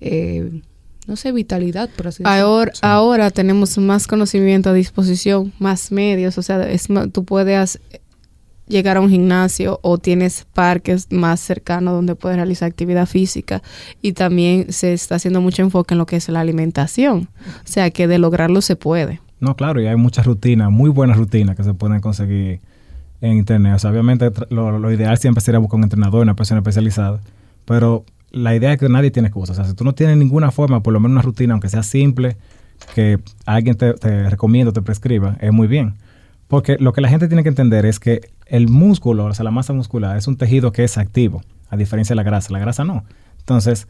eh, 0.00 0.60
no 1.08 1.16
sé, 1.16 1.32
vitalidad, 1.32 1.88
por 1.96 2.06
así 2.06 2.22
decirlo. 2.22 2.30
Ahora, 2.46 2.72
Sí. 2.74 2.80
ahora 2.82 3.30
tenemos 3.32 3.76
más 3.78 4.06
conocimiento 4.06 4.70
a 4.70 4.72
disposición, 4.72 5.52
más 5.58 5.90
medios, 5.90 6.38
o 6.38 6.42
sea, 6.42 6.62
es 6.70 6.86
tú 7.12 7.24
puedes 7.24 7.80
llegar 8.68 8.96
a 8.96 9.00
un 9.00 9.10
gimnasio 9.10 9.78
o 9.82 9.98
tienes 9.98 10.46
parques 10.52 11.06
más 11.10 11.40
cercanos 11.40 11.94
donde 11.94 12.14
puedes 12.14 12.36
realizar 12.36 12.68
actividad 12.68 13.06
física 13.06 13.62
y 14.02 14.12
también 14.12 14.72
se 14.72 14.92
está 14.92 15.16
haciendo 15.16 15.40
mucho 15.40 15.62
enfoque 15.62 15.94
en 15.94 15.98
lo 15.98 16.06
que 16.06 16.16
es 16.16 16.28
la 16.28 16.40
alimentación, 16.40 17.28
o 17.46 17.68
sea, 17.68 17.90
que 17.90 18.08
de 18.08 18.18
lograrlo 18.18 18.60
se 18.60 18.76
puede. 18.76 19.20
No, 19.38 19.54
claro, 19.54 19.80
y 19.80 19.86
hay 19.86 19.96
muchas 19.96 20.26
rutinas, 20.26 20.70
muy 20.70 20.90
buenas 20.90 21.18
rutinas 21.18 21.56
que 21.56 21.62
se 21.62 21.74
pueden 21.74 22.00
conseguir 22.00 22.60
en 23.20 23.32
internet. 23.32 23.74
O 23.76 23.78
sea, 23.78 23.90
obviamente 23.90 24.30
lo, 24.50 24.92
ideal 24.92 25.18
siempre 25.18 25.42
sería 25.42 25.58
buscar 25.58 25.78
un 25.78 25.84
entrenador, 25.84 26.22
una 26.22 26.34
persona 26.34 26.60
especializada, 26.60 27.20
pero 27.64 28.04
la 28.30 28.54
idea 28.54 28.72
es 28.72 28.78
que 28.78 28.88
nadie 28.88 29.10
tiene 29.10 29.28
excusa. 29.28 29.52
O 29.52 29.54
sea, 29.54 29.64
si 29.64 29.74
tú 29.74 29.84
no 29.84 29.94
tienes 29.94 30.16
ninguna 30.16 30.50
forma, 30.50 30.82
por 30.82 30.92
lo 30.92 31.00
menos 31.00 31.12
una 31.12 31.22
rutina, 31.22 31.52
aunque 31.52 31.68
sea 31.68 31.82
simple, 31.82 32.36
que 32.94 33.18
alguien 33.44 33.76
te, 33.76 33.94
te 33.94 34.28
recomienda 34.28 34.70
o 34.70 34.72
te 34.72 34.82
prescriba, 34.82 35.36
es 35.40 35.52
muy 35.52 35.66
bien. 35.66 35.94
Porque 36.48 36.76
lo 36.78 36.92
que 36.92 37.00
la 37.00 37.08
gente 37.08 37.28
tiene 37.28 37.42
que 37.42 37.48
entender 37.48 37.86
es 37.86 37.98
que 37.98 38.20
el 38.46 38.68
músculo, 38.68 39.26
o 39.26 39.34
sea, 39.34 39.44
la 39.44 39.50
masa 39.50 39.72
muscular, 39.72 40.16
es 40.16 40.26
un 40.26 40.36
tejido 40.36 40.72
que 40.72 40.84
es 40.84 40.98
activo, 40.98 41.42
a 41.68 41.76
diferencia 41.76 42.14
de 42.14 42.16
la 42.16 42.22
grasa. 42.22 42.52
La 42.52 42.58
grasa 42.58 42.84
no. 42.84 43.04
Entonces, 43.38 43.88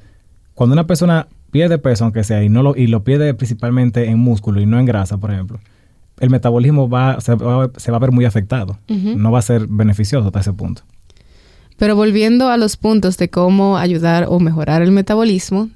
cuando 0.54 0.72
una 0.72 0.86
persona 0.86 1.28
pierde 1.50 1.78
peso, 1.78 2.04
aunque 2.04 2.24
sea, 2.24 2.42
y, 2.42 2.48
no 2.48 2.62
lo, 2.62 2.76
y 2.76 2.86
lo 2.86 3.04
pierde 3.04 3.34
principalmente 3.34 4.06
en 4.06 4.18
músculo 4.18 4.60
y 4.60 4.66
no 4.66 4.78
en 4.78 4.86
grasa, 4.86 5.18
por 5.18 5.30
ejemplo, 5.30 5.60
el 6.18 6.30
metabolismo 6.30 6.88
va, 6.88 7.20
se, 7.20 7.34
va, 7.34 7.70
se 7.76 7.90
va 7.90 7.98
a 7.98 8.00
ver 8.00 8.12
muy 8.12 8.24
afectado. 8.24 8.78
No 8.88 9.30
va 9.30 9.38
a 9.38 9.42
ser 9.42 9.66
beneficioso 9.68 10.26
hasta 10.26 10.40
ese 10.40 10.52
punto. 10.52 10.82
Pero 11.76 11.94
volviendo 11.94 12.48
a 12.48 12.56
los 12.56 12.78
puntos 12.78 13.18
de 13.18 13.28
cómo 13.28 13.76
ayudar 13.76 14.26
o 14.28 14.40
mejorar 14.40 14.80
el 14.80 14.92
metabolismo, 14.92 15.68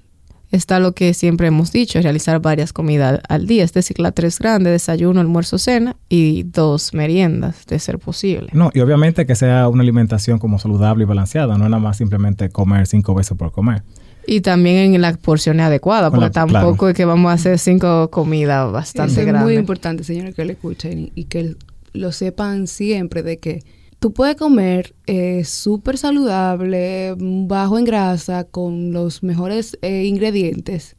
está 0.51 0.81
lo 0.81 0.93
que 0.93 1.15
siempre 1.15 1.47
hemos 1.47 1.71
dicho, 1.73 2.01
realizar 2.01 2.41
varias 2.41 2.73
comidas 2.73 3.21
al 3.29 3.47
día, 3.47 3.63
es 3.65 3.73
decir, 3.73 4.01
la 4.01 4.13
tres 4.13 4.39
grandes, 4.39 4.73
desayuno, 4.73 5.21
almuerzo, 5.21 5.59
cena 5.59 5.97
y 6.09 6.43
dos 6.45 6.93
meriendas, 6.95 7.67
de 7.67 7.79
ser 7.79 7.99
posible. 7.99 8.49
No, 8.53 8.71
y 8.75 8.81
obviamente 8.81 9.27
que 9.27 9.35
sea 9.37 9.69
una 9.69 9.83
alimentación 9.83 10.39
como 10.39 10.59
saludable 10.59 11.05
y 11.05 11.07
balanceada, 11.07 11.57
no 11.57 11.69
nada 11.69 11.79
más 11.81 11.97
simplemente 11.99 12.49
comer 12.51 12.87
cinco 12.87 13.15
veces 13.15 13.37
por 13.37 13.53
comer. 13.53 13.83
Y 14.27 14.43
también 14.43 14.95
en 14.95 15.01
la 15.01 15.15
porción 15.15 15.61
adecuada, 15.61 16.11
Con 16.11 16.19
porque 16.21 16.27
la- 16.27 16.33
tampoco 16.47 16.77
claro. 16.77 16.89
es 16.91 16.97
que 16.97 17.05
vamos 17.05 17.31
a 17.31 17.35
hacer 17.35 17.59
cinco 17.59 18.11
comidas 18.11 18.71
bastante 18.71 19.13
Eso 19.13 19.21
es 19.23 19.27
grandes. 19.27 19.45
muy 19.53 19.55
importante, 19.59 20.05
señores, 20.05 20.35
que 20.35 20.45
lo 20.45 20.53
escuchen 20.53 20.99
y, 20.99 21.13
y 21.15 21.25
que 21.25 21.57
lo 21.93 22.13
sepan 22.13 22.67
siempre 22.67 23.23
de 23.23 23.39
que 23.39 23.65
tú 24.01 24.13
puedes 24.13 24.35
comer 24.37 24.95
eh, 25.07 25.45
súper 25.45 25.99
saludable, 25.99 27.15
bajo 27.19 27.79
en 27.79 27.85
grasa, 27.85 28.45
con 28.45 28.93
los 28.93 29.23
mejores 29.23 29.79
eh, 29.83 30.05
ingredientes, 30.07 30.97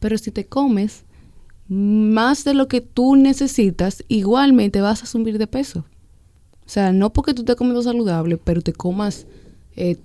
pero 0.00 0.18
si 0.18 0.32
te 0.32 0.46
comes 0.46 1.04
más 1.68 2.44
de 2.44 2.54
lo 2.54 2.66
que 2.66 2.80
tú 2.80 3.14
necesitas, 3.14 4.02
igualmente 4.08 4.80
vas 4.80 5.02
a 5.02 5.06
subir 5.06 5.36
de 5.38 5.46
peso. 5.46 5.84
O 6.66 6.70
sea, 6.70 6.92
no 6.92 7.12
porque 7.12 7.34
tú 7.34 7.42
estés 7.42 7.56
comiendo 7.56 7.82
saludable, 7.82 8.38
pero 8.38 8.62
te 8.62 8.72
comas 8.72 9.26
eh, 9.76 9.96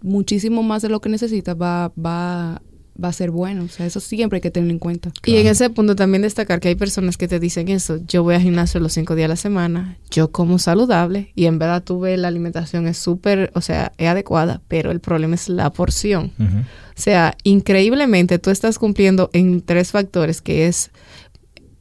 muchísimo 0.00 0.62
más 0.62 0.82
de 0.82 0.88
lo 0.88 1.00
que 1.00 1.08
necesitas, 1.08 1.56
va, 1.60 1.92
va, 1.98 2.62
va 3.02 3.08
a 3.08 3.12
ser 3.12 3.30
bueno. 3.30 3.64
O 3.64 3.68
sea, 3.68 3.86
eso 3.86 4.00
siempre 4.00 4.38
hay 4.38 4.40
que 4.40 4.50
tenerlo 4.50 4.72
en 4.72 4.78
cuenta. 4.78 5.10
Y 5.24 5.36
en 5.36 5.46
ese 5.46 5.70
punto 5.70 5.96
también 5.96 6.22
destacar 6.22 6.60
que 6.60 6.68
hay 6.68 6.74
personas 6.74 7.16
que 7.16 7.28
te 7.28 7.38
dicen 7.38 7.68
eso, 7.68 7.98
yo 8.06 8.22
voy 8.22 8.34
al 8.34 8.42
gimnasio 8.42 8.80
los 8.80 8.92
cinco 8.92 9.14
días 9.14 9.26
a 9.26 9.28
la 9.28 9.36
semana, 9.36 9.96
yo 10.10 10.30
como 10.30 10.58
saludable 10.58 11.32
y 11.34 11.46
en 11.46 11.58
verdad 11.58 11.82
tú 11.82 12.00
ves 12.00 12.18
la 12.18 12.28
alimentación 12.28 12.86
es 12.86 12.98
súper, 12.98 13.50
o 13.54 13.60
sea, 13.60 13.92
es 13.98 14.08
adecuada, 14.08 14.60
pero 14.68 14.90
el 14.90 15.00
problema 15.00 15.34
es 15.34 15.48
la 15.48 15.70
porción. 15.70 16.32
O 16.38 17.00
sea, 17.00 17.36
increíblemente 17.44 18.38
tú 18.38 18.50
estás 18.50 18.78
cumpliendo 18.78 19.30
en 19.32 19.60
tres 19.60 19.92
factores 19.92 20.42
que 20.42 20.66
es 20.66 20.90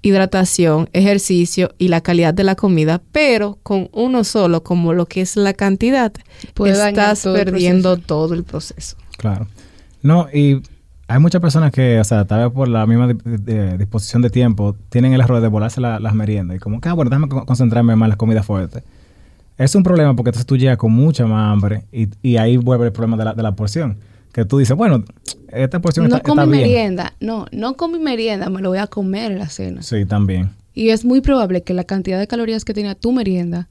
hidratación, 0.04 0.90
ejercicio 0.94 1.74
y 1.78 1.88
la 1.88 2.02
calidad 2.02 2.34
de 2.34 2.44
la 2.44 2.56
comida, 2.56 3.02
pero 3.12 3.58
con 3.64 3.90
uno 3.94 4.24
solo, 4.24 4.64
como 4.64 4.94
lo 4.94 5.08
que 5.08 5.22
es 5.22 5.36
la 5.36 5.54
cantidad, 5.54 6.14
Puede 6.54 6.74
estás 6.74 7.24
todo 7.24 7.34
perdiendo 7.34 7.98
todo 7.98 8.34
el 8.34 8.44
proceso. 8.44 8.96
Claro. 9.18 9.48
No, 10.02 10.28
y 10.32 10.62
hay 11.08 11.20
muchas 11.20 11.42
personas 11.42 11.72
que, 11.72 12.00
o 12.00 12.04
sea, 12.04 12.26
tal 12.26 12.46
vez 12.46 12.52
por 12.54 12.68
la 12.68 12.86
misma 12.86 13.08
disposición 13.78 14.22
de 14.22 14.30
tiempo, 14.30 14.76
tienen 14.90 15.14
el 15.14 15.22
error 15.22 15.42
de 15.42 15.48
volarse 15.48 15.80
la- 15.82 16.00
las 16.00 16.14
meriendas. 16.14 16.58
Y 16.58 16.60
como 16.60 16.82
que, 16.82 16.90
ah, 16.90 16.94
bueno, 16.94 17.10
déjame 17.10 17.30
co- 17.30 17.46
concentrarme 17.46 17.96
más 17.96 18.08
en 18.08 18.10
las 18.10 18.18
comidas 18.18 18.46
fuertes. 18.46 18.84
Es 19.58 19.74
un 19.76 19.84
problema 19.84 20.16
porque 20.16 20.30
entonces 20.30 20.46
tú 20.46 20.58
llegas 20.58 20.78
con 20.78 20.92
mucha 20.92 21.26
más 21.26 21.52
hambre 21.52 21.84
y, 21.92 22.08
y 22.22 22.38
ahí 22.38 22.58
vuelve 22.58 22.86
el 22.88 22.92
problema 22.92 23.18
de 23.18 23.26
la, 23.26 23.34
de 23.34 23.42
la 23.44 23.54
porción. 23.54 23.98
Que 24.32 24.46
tú 24.46 24.60
dices, 24.60 24.76
bueno, 24.78 25.04
esta 25.52 25.80
porción 25.80 26.08
No 26.10 26.16
está, 26.18 26.30
está 26.30 26.46
bien. 26.46 26.62
merienda. 26.62 27.14
No, 27.20 27.48
no 27.52 27.74
comí 27.76 27.98
merienda, 27.98 28.50
me 28.50 28.62
lo 28.62 28.70
voy 28.70 28.78
a 28.78 28.86
comer 28.88 29.32
en 29.32 29.40
la 29.40 29.50
cena. 29.50 29.82
Sí, 29.82 30.06
también. 30.06 30.52
Y 30.76 30.90
es 30.90 31.06
muy 31.06 31.22
probable 31.22 31.64
que 31.64 31.74
la 31.74 31.86
cantidad 31.86 32.20
de 32.20 32.28
calorías 32.28 32.64
que 32.66 32.74
tenía 32.76 32.94
tu 32.94 33.12
merienda 33.12 33.68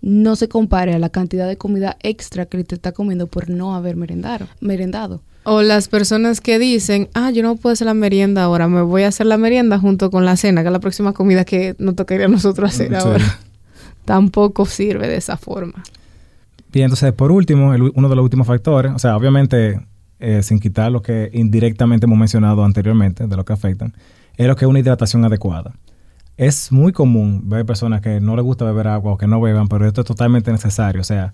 no 0.00 0.36
se 0.36 0.48
compare 0.48 0.94
a 0.94 0.98
la 0.98 1.10
cantidad 1.10 1.46
de 1.46 1.56
comida 1.58 1.96
extra 2.00 2.46
que 2.46 2.62
te 2.64 2.74
está 2.76 2.92
comiendo 2.92 3.26
por 3.26 3.50
no 3.50 3.74
haber 3.74 3.96
merendado. 3.96 4.46
merendado. 4.60 5.20
O 5.48 5.62
las 5.62 5.86
personas 5.88 6.40
que 6.40 6.58
dicen, 6.58 7.08
ah, 7.14 7.30
yo 7.30 7.42
no 7.44 7.54
puedo 7.54 7.72
hacer 7.72 7.86
la 7.86 7.94
merienda 7.94 8.42
ahora, 8.42 8.66
me 8.66 8.82
voy 8.82 9.04
a 9.04 9.08
hacer 9.08 9.26
la 9.26 9.36
merienda 9.38 9.78
junto 9.78 10.10
con 10.10 10.24
la 10.24 10.36
cena, 10.36 10.62
que 10.62 10.68
es 10.68 10.72
la 10.72 10.80
próxima 10.80 11.12
comida 11.12 11.44
que 11.44 11.76
nos 11.78 11.94
tocaría 11.94 12.26
a 12.26 12.28
nosotros 12.28 12.68
hacer 12.70 12.88
Sí. 12.88 12.94
ahora. 12.96 13.24
Tampoco 14.04 14.66
sirve 14.66 15.08
de 15.08 15.16
esa 15.16 15.36
forma. 15.36 15.82
Bien, 16.72 16.86
entonces, 16.86 17.12
por 17.12 17.30
último, 17.32 17.74
el- 17.74 17.92
uno 17.94 18.08
de 18.08 18.16
los 18.16 18.22
últimos 18.24 18.46
factores, 18.46 18.92
o 18.92 18.98
sea, 18.98 19.16
obviamente, 19.16 19.80
eh, 20.18 20.42
sin 20.42 20.58
quitar 20.58 20.90
lo 20.90 21.00
que 21.02 21.30
indirectamente 21.32 22.06
hemos 22.06 22.18
mencionado 22.18 22.64
anteriormente, 22.64 23.26
de 23.26 23.36
lo 23.36 23.44
que 23.44 23.52
afectan, 23.52 23.94
es 24.36 24.46
lo 24.46 24.56
que 24.56 24.64
es 24.64 24.68
una 24.68 24.80
hidratación 24.80 25.24
adecuada. 25.24 25.74
Es 26.36 26.70
muy 26.72 26.92
común 26.92 27.48
ver 27.48 27.64
personas 27.64 28.00
que 28.00 28.20
no 28.20 28.36
les 28.36 28.44
gusta 28.44 28.64
beber 28.64 28.88
agua 28.88 29.12
o 29.12 29.16
que 29.18 29.26
no 29.26 29.40
beban, 29.40 29.68
pero 29.68 29.86
esto 29.86 30.02
es 30.02 30.06
totalmente 30.06 30.50
necesario. 30.52 31.00
O 31.00 31.04
sea, 31.04 31.32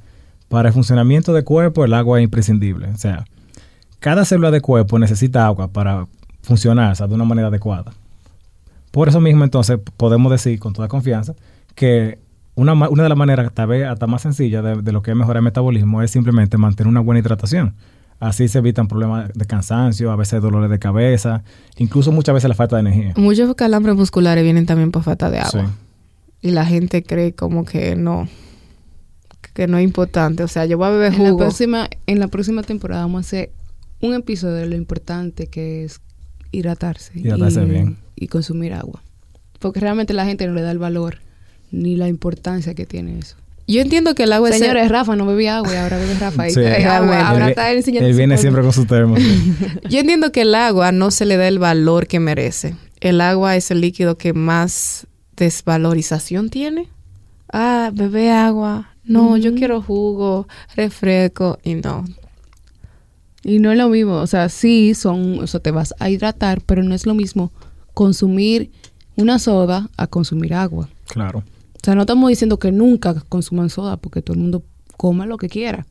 para 0.48 0.68
el 0.68 0.74
funcionamiento 0.74 1.32
del 1.32 1.44
cuerpo, 1.44 1.84
el 1.84 1.94
agua 1.94 2.20
es 2.20 2.24
imprescindible. 2.24 2.88
O 2.88 2.98
sea, 2.98 3.24
cada 4.02 4.24
célula 4.24 4.50
del 4.50 4.62
cuerpo 4.62 4.98
necesita 4.98 5.46
agua 5.46 5.68
para 5.68 6.08
funcionar 6.42 6.90
o 6.90 6.94
sea, 6.96 7.06
de 7.06 7.14
una 7.14 7.24
manera 7.24 7.48
adecuada. 7.48 7.92
Por 8.90 9.08
eso 9.08 9.20
mismo, 9.20 9.44
entonces, 9.44 9.78
podemos 9.96 10.30
decir 10.30 10.58
con 10.58 10.72
toda 10.72 10.88
confianza 10.88 11.34
que 11.76 12.18
una, 12.56 12.74
de 12.74 13.08
las 13.08 13.16
maneras, 13.16 13.50
tal 13.54 13.68
vez 13.68 13.86
hasta 13.86 14.08
más 14.08 14.22
sencillas 14.22 14.62
de, 14.64 14.82
de 14.82 14.92
lo 14.92 15.02
que 15.02 15.12
es 15.12 15.16
mejorar 15.16 15.38
el 15.38 15.44
metabolismo 15.44 16.02
es 16.02 16.10
simplemente 16.10 16.58
mantener 16.58 16.88
una 16.88 17.00
buena 17.00 17.20
hidratación. 17.20 17.74
Así 18.18 18.48
se 18.48 18.58
evitan 18.58 18.88
problemas 18.88 19.32
de 19.34 19.46
cansancio, 19.46 20.10
a 20.10 20.16
veces 20.16 20.42
dolores 20.42 20.68
de 20.68 20.80
cabeza, 20.80 21.44
incluso 21.76 22.10
muchas 22.10 22.34
veces 22.34 22.48
la 22.48 22.54
falta 22.56 22.76
de 22.76 22.80
energía. 22.80 23.14
Muchos 23.16 23.54
calambres 23.54 23.94
musculares 23.94 24.42
vienen 24.42 24.66
también 24.66 24.90
por 24.90 25.04
falta 25.04 25.30
de 25.30 25.38
agua. 25.38 25.66
Sí. 25.66 26.48
Y 26.48 26.50
la 26.50 26.66
gente 26.66 27.04
cree 27.04 27.34
como 27.34 27.64
que 27.64 27.94
no, 27.94 28.28
que 29.54 29.68
no 29.68 29.78
es 29.78 29.84
importante. 29.84 30.42
O 30.42 30.48
sea, 30.48 30.66
yo 30.66 30.76
voy 30.76 30.88
a 30.88 30.90
beber 30.90 31.14
En 31.14 31.22
la, 31.22 31.28
jugo. 31.30 31.38
próxima, 31.38 31.88
en 32.08 32.18
la 32.18 32.26
próxima 32.26 32.62
temporada 32.62 33.02
vamos 33.02 33.18
a 33.18 33.26
hacer 33.26 33.52
un 34.02 34.14
episodio 34.14 34.56
de 34.56 34.66
lo 34.66 34.76
importante 34.76 35.46
que 35.46 35.84
es 35.84 36.00
hidratarse, 36.50 37.12
Hidratarse 37.18 37.62
y, 37.62 37.64
bien. 37.64 37.96
y 38.16 38.26
consumir 38.28 38.74
agua. 38.74 39.02
Porque 39.58 39.80
realmente 39.80 40.12
la 40.12 40.26
gente 40.26 40.46
no 40.46 40.52
le 40.52 40.60
da 40.62 40.70
el 40.70 40.78
valor 40.78 41.18
ni 41.70 41.96
la 41.96 42.08
importancia 42.08 42.74
que 42.74 42.84
tiene 42.84 43.18
eso. 43.18 43.36
Yo 43.68 43.80
entiendo 43.80 44.14
que 44.14 44.24
el 44.24 44.32
agua 44.32 44.50
es... 44.50 44.58
Señores, 44.58 44.88
Rafa 44.90 45.14
no 45.16 45.24
bebía 45.24 45.56
agua 45.58 45.72
y 45.72 45.76
ahora 45.76 45.96
bebe 45.96 46.14
Rafa. 46.14 46.48
y 46.48 46.50
Sí. 46.50 46.60
bebe 46.60 46.84
agua. 46.84 47.28
Ahora 47.28 47.44
Él- 47.44 47.50
está 47.50 47.72
enseñando 47.72 48.06
Él 48.08 48.12
su 48.14 48.18
viene 48.18 48.36
siempre 48.36 48.62
con 48.62 48.72
sus 48.72 48.86
termos. 48.86 49.20
sí. 49.20 49.54
Yo 49.88 50.00
entiendo 50.00 50.32
que 50.32 50.42
el 50.42 50.54
agua 50.54 50.90
no 50.92 51.10
se 51.12 51.24
le 51.24 51.36
da 51.36 51.46
el 51.48 51.58
valor 51.60 52.08
que 52.08 52.18
merece. 52.20 52.74
El 53.00 53.20
agua 53.20 53.56
es 53.56 53.70
el 53.70 53.80
líquido 53.80 54.18
que 54.18 54.32
más 54.32 55.06
desvalorización 55.36 56.50
tiene. 56.50 56.88
Ah, 57.52 57.90
bebé 57.94 58.30
agua. 58.32 58.90
No, 59.04 59.36
yo 59.36 59.54
quiero 59.54 59.82
jugo, 59.82 60.46
refresco 60.76 61.58
y 61.64 61.74
no. 61.74 62.04
Y 63.44 63.58
no 63.58 63.72
es 63.72 63.78
lo 63.78 63.88
mismo, 63.88 64.14
o 64.14 64.26
sea, 64.26 64.48
sí 64.48 64.94
son, 64.94 65.40
o 65.40 65.46
sea, 65.46 65.60
te 65.60 65.70
vas 65.72 65.94
a 65.98 66.08
hidratar, 66.10 66.60
pero 66.64 66.82
no 66.82 66.94
es 66.94 67.06
lo 67.06 67.14
mismo 67.14 67.50
consumir 67.94 68.70
una 69.16 69.38
soda 69.38 69.90
a 69.96 70.06
consumir 70.06 70.54
agua. 70.54 70.88
claro. 71.06 71.42
O 71.74 71.84
sea, 71.84 71.96
no 71.96 72.02
estamos 72.02 72.28
diciendo 72.28 72.60
que 72.60 72.70
nunca 72.70 73.12
consuman 73.28 73.68
soda, 73.68 73.96
porque 73.96 74.22
todo 74.22 74.34
el 74.34 74.40
mundo 74.40 74.62
coma 74.96 75.26
lo 75.26 75.36
que 75.36 75.48
quiera. 75.48 75.84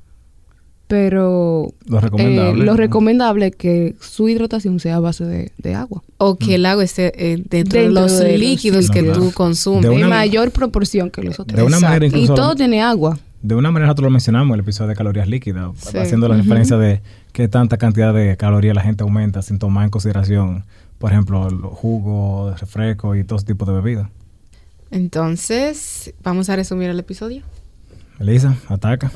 Pero 0.87 1.73
Lo 1.85 1.97
eh, 1.97 2.01
recomendable. 2.01 2.65
lo 2.65 2.73
recomendable 2.77 3.47
es 3.47 3.55
que 3.55 3.95
su 4.01 4.27
hidratación 4.27 4.79
sea 4.79 4.97
a 4.97 4.99
base 4.99 5.23
de, 5.25 5.51
de 5.57 5.73
agua. 5.75 6.01
O 6.17 6.35
que 6.37 6.55
el 6.55 6.65
agua 6.65 6.83
esté 6.83 7.11
eh, 7.33 7.43
dentro, 7.49 7.79
de 7.81 7.89
los 7.89 8.19
de 8.19 8.31
los 8.31 8.39
líquidos 8.39 8.89
que 8.89 9.03
tú 9.03 9.31
consumes. 9.33 9.81
De 9.83 9.87
En 9.89 9.95
una- 9.97 10.07
mayor 10.09 10.51
proporción 10.51 11.11
que 11.11 11.23
los 11.23 11.39
otros. 11.39 11.57
de 11.57 11.63
una 11.63 11.79
manera 11.79 12.05
incluso- 12.05 12.33
Y 12.33 12.35
todo 12.35 12.55
tiene 12.55 12.81
agua. 12.81 13.17
De 13.41 13.55
una 13.55 13.71
manera 13.71 13.87
nosotros 13.87 14.05
lo 14.05 14.11
mencionamos 14.11 14.47
en 14.49 14.53
el 14.55 14.59
episodio 14.61 14.89
de 14.89 14.95
calorías 14.95 15.27
líquidas, 15.27 15.71
Sí. 15.77 15.97
haciendo 15.97 16.27
la 16.27 16.35
Ujú. 16.35 16.43
referencia 16.43 16.77
de 16.77 17.01
qué 17.33 17.47
tanta 17.47 17.77
cantidad 17.77 18.13
de 18.13 18.37
calorías 18.37 18.75
la 18.75 18.81
gente 18.81 19.03
aumenta 19.03 19.41
sin 19.41 19.59
tomar 19.59 19.85
en 19.85 19.89
consideración, 19.89 20.65
por 20.97 21.11
ejemplo, 21.11 21.49
los 21.49 21.73
jugos, 21.73 22.59
refrescos 22.59 23.17
y 23.17 23.23
todo 23.23 23.37
ese 23.37 23.47
tipo 23.47 23.65
de 23.65 23.73
bebidas. 23.73 24.09
Entonces, 24.91 26.13
vamos 26.21 26.49
a 26.49 26.55
resumir 26.55 26.89
el 26.89 26.99
episodio. 26.99 27.43
Elisa, 28.19 28.57
ataca. 28.67 29.11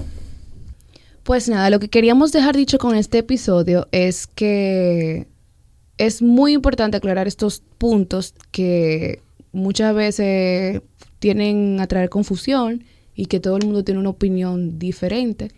Pues 1.23 1.49
nada, 1.49 1.69
lo 1.69 1.79
que 1.79 1.89
queríamos 1.89 2.31
dejar 2.31 2.55
dicho 2.55 2.77
con 2.77 2.95
este 2.95 3.17
episodio 3.19 3.87
es 3.91 4.27
que 4.27 5.27
es 5.97 6.21
muy 6.21 6.53
importante 6.53 6.97
aclarar 6.97 7.27
estos 7.27 7.61
puntos 7.77 8.33
que 8.51 9.21
muchas 9.51 9.95
veces 9.95 10.81
tienen 11.19 11.79
a 11.79 11.87
traer 11.87 12.09
confusión 12.09 12.83
y 13.15 13.25
que 13.25 13.39
todo 13.39 13.57
el 13.57 13.65
mundo 13.65 13.83
tiene 13.83 13.99
una 13.99 14.09
opinión 14.09 14.77
diferente. 14.77 15.51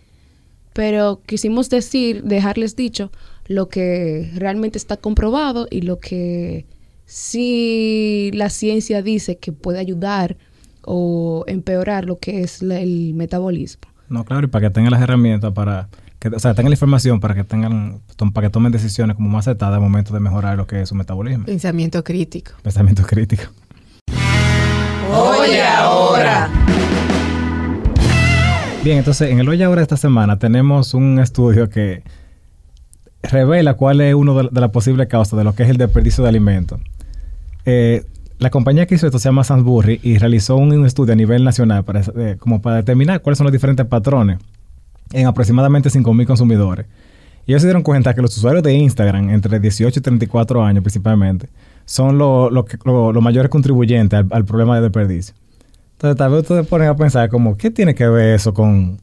Pero 0.78 1.22
quisimos 1.26 1.72
decir, 1.72 2.22
dejarles 2.22 2.76
dicho 2.76 3.12
lo 3.48 3.68
que 3.68 4.32
realmente 4.36 4.78
está 4.78 4.96
comprobado 4.96 5.66
y 5.72 5.82
lo 5.82 5.98
que 5.98 6.68
sí 7.06 8.30
la 8.36 8.52
ciencia 8.52 9.02
dice 9.02 9.40
que 9.40 9.52
puede 9.52 9.80
ayudar 9.80 10.38
o 10.84 11.44
empeorar 11.48 12.06
lo 12.06 12.20
que 12.20 12.42
es 12.44 12.62
la- 12.62 12.80
el 12.80 13.16
metabolismo. 13.16 13.90
No, 14.08 14.24
claro, 14.24 14.46
y 14.46 14.50
para 14.52 14.68
que 14.70 14.74
tengan 14.76 14.92
las 14.92 15.02
herramientas 15.02 15.52
para, 15.52 15.90
que, 16.20 16.28
o 16.28 16.38
sea, 16.40 16.54
tengan 16.54 16.70
la 16.70 16.76
información 16.76 17.20
para 17.20 17.34
que 17.34 17.44
tengan, 17.44 18.00
para 18.32 18.48
que 18.48 18.52
tomen 18.52 18.72
decisiones 18.72 19.16
como 19.16 19.30
más 19.30 19.48
acertadas 19.48 19.74
al 19.78 19.82
momento 19.82 20.14
de 20.14 20.20
mejorar 20.20 20.58
lo 20.58 20.68
que 20.68 20.82
es 20.84 20.90
su 20.90 20.94
metabolismo. 20.94 21.46
Pensamiento 21.46 22.04
crítico. 22.04 22.52
Pensamiento 22.62 23.02
crítico. 23.02 23.46
Oye 25.12 25.64
ahora. 25.64 26.52
Bien, 28.88 29.00
entonces 29.00 29.30
en 29.30 29.40
el 29.40 29.50
Hoy 29.50 29.62
Ahora 29.64 29.82
esta 29.82 29.98
semana 29.98 30.40
tenemos 30.40 30.94
un 30.94 31.20
estudio 31.20 31.70
que 31.70 32.04
revela 33.22 33.74
cuál 33.74 34.00
es 34.00 34.16
uno 34.16 34.34
de, 34.34 34.50
las 34.62 34.70
posibles 34.70 35.08
causas 35.08 35.38
de 35.38 35.44
lo 35.44 35.54
que 35.54 35.64
es 35.64 35.70
el 35.70 35.76
desperdicio 35.76 36.24
de 36.24 36.30
alimentos. 36.30 36.80
Eh, 37.66 38.06
la 38.40 38.50
compañía 38.50 38.86
que 38.86 38.96
hizo 38.96 39.06
esto 39.06 39.20
se 39.20 39.28
llama 39.28 39.44
Sainsbury 39.44 40.00
y 40.04 40.20
realizó 40.20 40.56
un, 40.56 40.86
estudio 40.86 41.12
a 41.12 41.16
nivel 41.18 41.44
nacional 41.44 41.84
para, 41.84 42.00
eh, 42.00 42.38
como 42.40 42.62
para 42.62 42.78
determinar 42.78 43.22
cuáles 43.22 43.40
son 43.40 43.44
los 43.44 43.52
diferentes 43.52 43.86
patrones 43.86 44.38
en 45.12 45.28
aproximadamente 45.28 45.90
5.000 45.90 46.26
consumidores. 46.26 46.86
Y 47.46 47.52
ellos 47.52 47.64
se 47.64 47.68
dieron 47.68 47.84
cuenta 47.84 48.14
que 48.14 48.22
los 48.22 48.38
usuarios 48.38 48.64
de 48.64 48.74
Instagram, 48.74 49.32
entre 49.32 49.60
18 49.60 50.00
y 50.00 50.02
34 50.02 50.64
años 50.64 50.82
principalmente, 50.82 51.50
son 51.84 52.18
los 52.18 53.22
mayores 53.22 53.50
contribuyentes 53.50 54.18
al, 54.18 54.28
al 54.32 54.46
problema 54.46 54.78
de 54.78 54.84
desperdicio. 54.84 55.36
Entonces, 55.98 56.16
tal 56.18 56.32
vez 56.32 56.42
ustedes 56.44 56.68
ponen 56.68 56.90
a 56.90 56.96
pensar 56.96 57.28
como, 57.30 57.58
¿qué 57.58 57.72
tiene 57.72 57.96
que 57.96 58.08
ver 58.08 58.36
eso 58.36 58.54
con... 58.54 59.00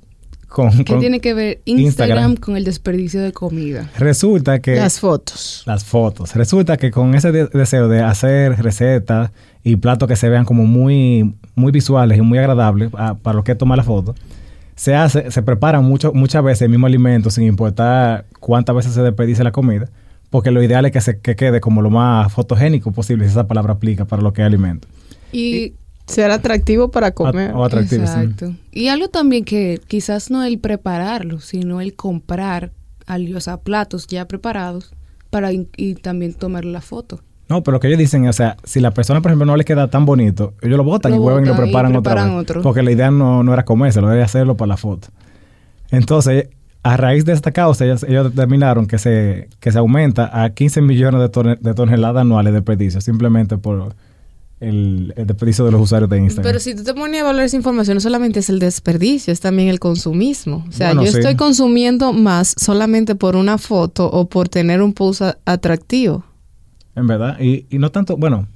con, 0.49 0.71
¿Qué 0.71 0.85
con- 0.85 1.01
tiene 1.01 1.19
que 1.21 1.35
ver 1.35 1.61
Instagram, 1.65 1.85
Instagram. 2.19 2.37
con 2.37 2.57
el 2.57 2.63
desperdicio 2.65 3.21
de 3.21 3.33
comida? 3.33 3.91
Resulta 3.99 4.61
que... 4.61 4.77
Las 4.77 5.01
fotos. 5.01 5.65
las 5.67 5.85
fotos. 5.85 6.35
Resulta 6.37 6.77
que 6.77 6.93
con 6.93 7.17
ese 7.17 7.33
de- 7.33 7.47
deseo 7.49 7.89
de 7.89 8.01
hacer 8.01 8.63
recetas 8.63 9.33
y 9.65 9.75
platos 9.75 10.09
que 10.09 10.15
se 10.15 10.29
vean 10.29 10.45
como 10.45 10.67
muy, 10.67 11.35
muy 11.57 11.73
visuales 11.73 12.17
y 12.17 12.21
muy 12.23 12.39
agradables 12.39 12.91
ah, 12.97 13.17
para 13.21 13.35
los 13.35 13.45
que 13.45 13.57
toman 13.57 13.77
la 13.79 13.83
foto, 13.83 14.15
se 14.77 14.95
hace, 14.95 15.31
se 15.33 15.43
preparan 15.43 15.85
mucho, 15.85 16.13
muchas 16.13 16.45
veces 16.45 16.63
el 16.63 16.69
mismo 16.69 16.87
alimento 16.87 17.31
sin 17.31 17.45
importar 17.45 18.27
cuántas 18.39 18.77
veces 18.77 18.93
se 18.93 19.03
desperdicie 19.03 19.43
la 19.43 19.51
comida, 19.53 19.89
porque 20.31 20.53
lo 20.53 20.63
ideal 20.63 20.85
es 20.87 20.93
que 20.93 21.01
se 21.01 21.19
que 21.19 21.35
quede 21.35 21.61
como 21.61 21.83
lo 21.83 21.91
más 21.91 22.33
fotogénico 22.33 22.93
posible, 22.93 23.25
si 23.25 23.31
esa 23.33 23.49
palabra 23.49 23.73
aplica 23.73 24.05
para 24.05 24.23
lo 24.23 24.33
que 24.33 24.43
es 24.43 24.47
alimento. 24.47 24.87
Y, 25.33 25.75
Ser 26.07 26.31
atractivo 26.31 26.90
para 26.90 27.12
comer. 27.12 27.53
O 27.55 27.64
atractivo, 27.64 28.07
sí. 28.07 28.12
exacto. 28.12 28.55
Y 28.73 28.88
algo 28.88 29.09
también 29.09 29.45
que 29.45 29.81
quizás 29.88 30.31
no 30.31 30.45
el 30.45 30.59
prepararlo, 30.59 31.40
sino 31.40 31.81
el 31.81 31.95
comprar 31.95 32.73
al- 33.07 33.35
o 33.35 33.40
sea, 33.40 33.57
platos 33.59 34.07
ya 34.07 34.27
preparados 34.29 34.93
para 35.31 35.51
y 35.53 35.95
también 35.95 36.35
tomar 36.35 36.64
la 36.64 36.81
foto. 36.81 37.21
No, 37.49 37.62
pero 37.62 37.77
lo 37.77 37.81
que 37.81 37.88
ellos 37.88 37.99
dicen, 37.99 38.27
o 38.29 38.33
sea, 38.33 38.57
si 38.64 38.81
la 38.81 38.93
persona, 38.93 39.21
por 39.21 39.31
ejemplo, 39.31 39.45
no 39.47 39.57
le 39.57 39.64
queda 39.64 39.88
tan 39.88 40.07
bonito, 40.07 40.55
ellos 40.62 40.77
lo 40.79 40.85
botan 40.85 41.11
Lo 41.12 41.17
y 41.17 41.21
vuelven 41.21 41.45
y 41.45 41.49
lo 41.49 41.53
botan 41.53 41.67
y 41.67 41.71
preparan, 41.71 41.97
otra 41.97 42.03
preparan 42.12 42.31
vez. 42.37 42.43
otro. 42.43 42.62
Porque 42.62 42.83
la 42.83 42.90
idea 42.93 43.11
no, 43.11 43.43
no 43.43 43.53
era 43.53 43.64
comérselo, 43.64 44.11
era 44.12 44.25
hacerlo 44.25 44.57
para 44.57 44.69
la 44.69 44.77
foto. 44.79 45.09
Entonces, 45.90 46.49
a 46.83 46.97
raíz 46.97 47.25
de 47.25 47.33
esta 47.33 47.53
causa, 47.53 47.85
ellos, 47.85 48.03
ellos 48.05 48.31
determinaron 48.35 48.87
que 48.87 48.99
se, 48.99 49.49
que 49.61 49.73
se 49.73 49.79
aumenta 49.79 50.43
a 50.43 50.51
15 50.51 50.81
millones 50.83 51.21
de, 51.21 51.29
tone- 51.31 51.59
de 51.61 51.75
toneladas 51.75 52.23
anuales 52.23 52.53
de 52.53 52.61
desperdicio, 52.61 53.01
simplemente 53.01 53.59
por 53.59 53.95
el, 54.68 55.14
el 55.16 55.27
desperdicio 55.27 55.64
de 55.64 55.70
los 55.72 55.81
usuarios 55.81 56.09
de 56.11 56.18
Instagram. 56.18 56.44
Pero 56.44 56.59
si 56.61 56.74
tú 56.74 56.83
te 56.85 56.94
pones 56.94 57.16
a 57.18 57.20
evaluar 57.20 57.44
esa 57.44 57.57
información, 57.57 57.96
no 57.96 58.00
solamente 58.00 58.40
es 58.40 58.48
el 58.50 58.59
desperdicio, 58.59 59.33
es 59.33 59.40
también 59.40 59.68
el 59.68 59.79
consumismo. 59.81 60.64
O 60.68 60.72
sea, 60.72 60.88
Bueno, 60.88 61.05
yo 61.05 61.12
sí. 61.12 61.18
estoy 61.18 61.37
consumiendo 61.37 62.12
más 62.12 62.55
solamente 62.59 63.14
por 63.14 63.37
una 63.37 63.59
foto 63.59 64.11
o 64.11 64.29
por 64.29 64.48
tener 64.48 64.83
un 64.83 64.92
post 64.92 65.22
atractivo. 65.44 66.24
En 66.96 67.07
verdad. 67.07 67.38
Y, 67.40 67.66
y 67.70 67.79
no 67.79 67.90
tanto, 67.90 68.16
bueno, 68.16 68.46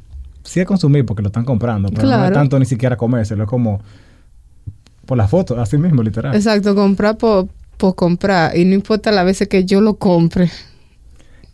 sí 0.42 0.60
es 0.60 0.66
consumir 0.66 1.04
porque 1.04 1.22
lo 1.22 1.28
están 1.28 1.44
comprando, 1.44 1.88
pero 1.90 2.08
no 2.08 2.24
es 2.24 2.32
tanto 2.32 2.58
ni 2.58 2.64
siquiera 2.66 2.96
comérselo, 2.96 3.44
es 3.44 3.48
como 3.48 3.80
por 5.06 5.16
la 5.16 5.26
foto, 5.28 5.58
así 5.60 5.78
mismo, 5.78 6.02
literal. 6.02 6.34
Exacto, 6.34 6.74
comprar 6.74 7.16
por, 7.16 7.48
por 7.76 7.94
comprar. 7.94 8.56
Y 8.56 8.64
no 8.64 8.74
importa 8.74 9.10
las 9.10 9.24
veces 9.24 9.48
que 9.48 9.64
yo 9.64 9.80
lo 9.80 9.94
compre. 9.94 10.50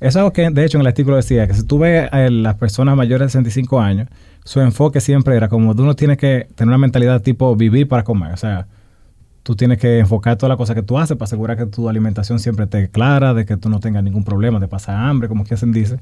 Eso 0.01 0.09
es 0.09 0.17
algo 0.17 0.33
que, 0.33 0.51
de 0.51 0.65
hecho, 0.65 0.77
en 0.77 0.83
el 0.83 0.89
artículo 0.89 1.17
decía 1.17 1.47
que 1.47 1.55
si 1.55 1.63
tú 1.63 1.79
ves 1.79 2.09
a 2.13 2.19
las 2.29 2.57
personas 2.57 2.97
mayores 2.97 3.27
de 3.27 3.31
65 3.31 3.81
años, 3.81 4.09
su 4.45 4.61
enfoque 4.61 5.01
siempre 5.01 5.37
era 5.37 5.49
como 5.49 5.75
tú 5.75 5.85
no 5.85 5.97
tienes 5.97 6.19
que 6.19 6.47
tener 6.55 6.69
una 6.69 6.79
mentalidad 6.79 7.23
tipo 7.23 7.57
vivir 7.57 7.89
para 7.89 8.05
comer. 8.05 8.33
O 8.33 8.37
sea, 8.37 8.67
tú 9.43 9.57
tienes 9.57 9.79
que 9.79 9.99
enfocar 9.99 10.37
todas 10.37 10.51
las 10.51 10.59
cosas 10.59 10.75
que 10.77 10.83
tú 10.83 10.99
haces 10.99 11.17
para 11.17 11.25
asegurar 11.25 11.57
que 11.57 11.67
tu 11.67 11.89
alimentación 11.89 12.39
siempre 12.39 12.65
esté 12.65 12.89
clara, 12.89 13.35
de 13.35 13.45
que 13.47 13.57
tú 13.57 13.69
no 13.69 13.81
tengas 13.81 14.03
ningún 14.05 14.25
problema 14.25 14.59
de 14.61 14.69
pasar 14.69 14.97
hambre, 14.97 15.29
como 15.29 15.45
quien 15.45 15.73
dice. 15.73 15.99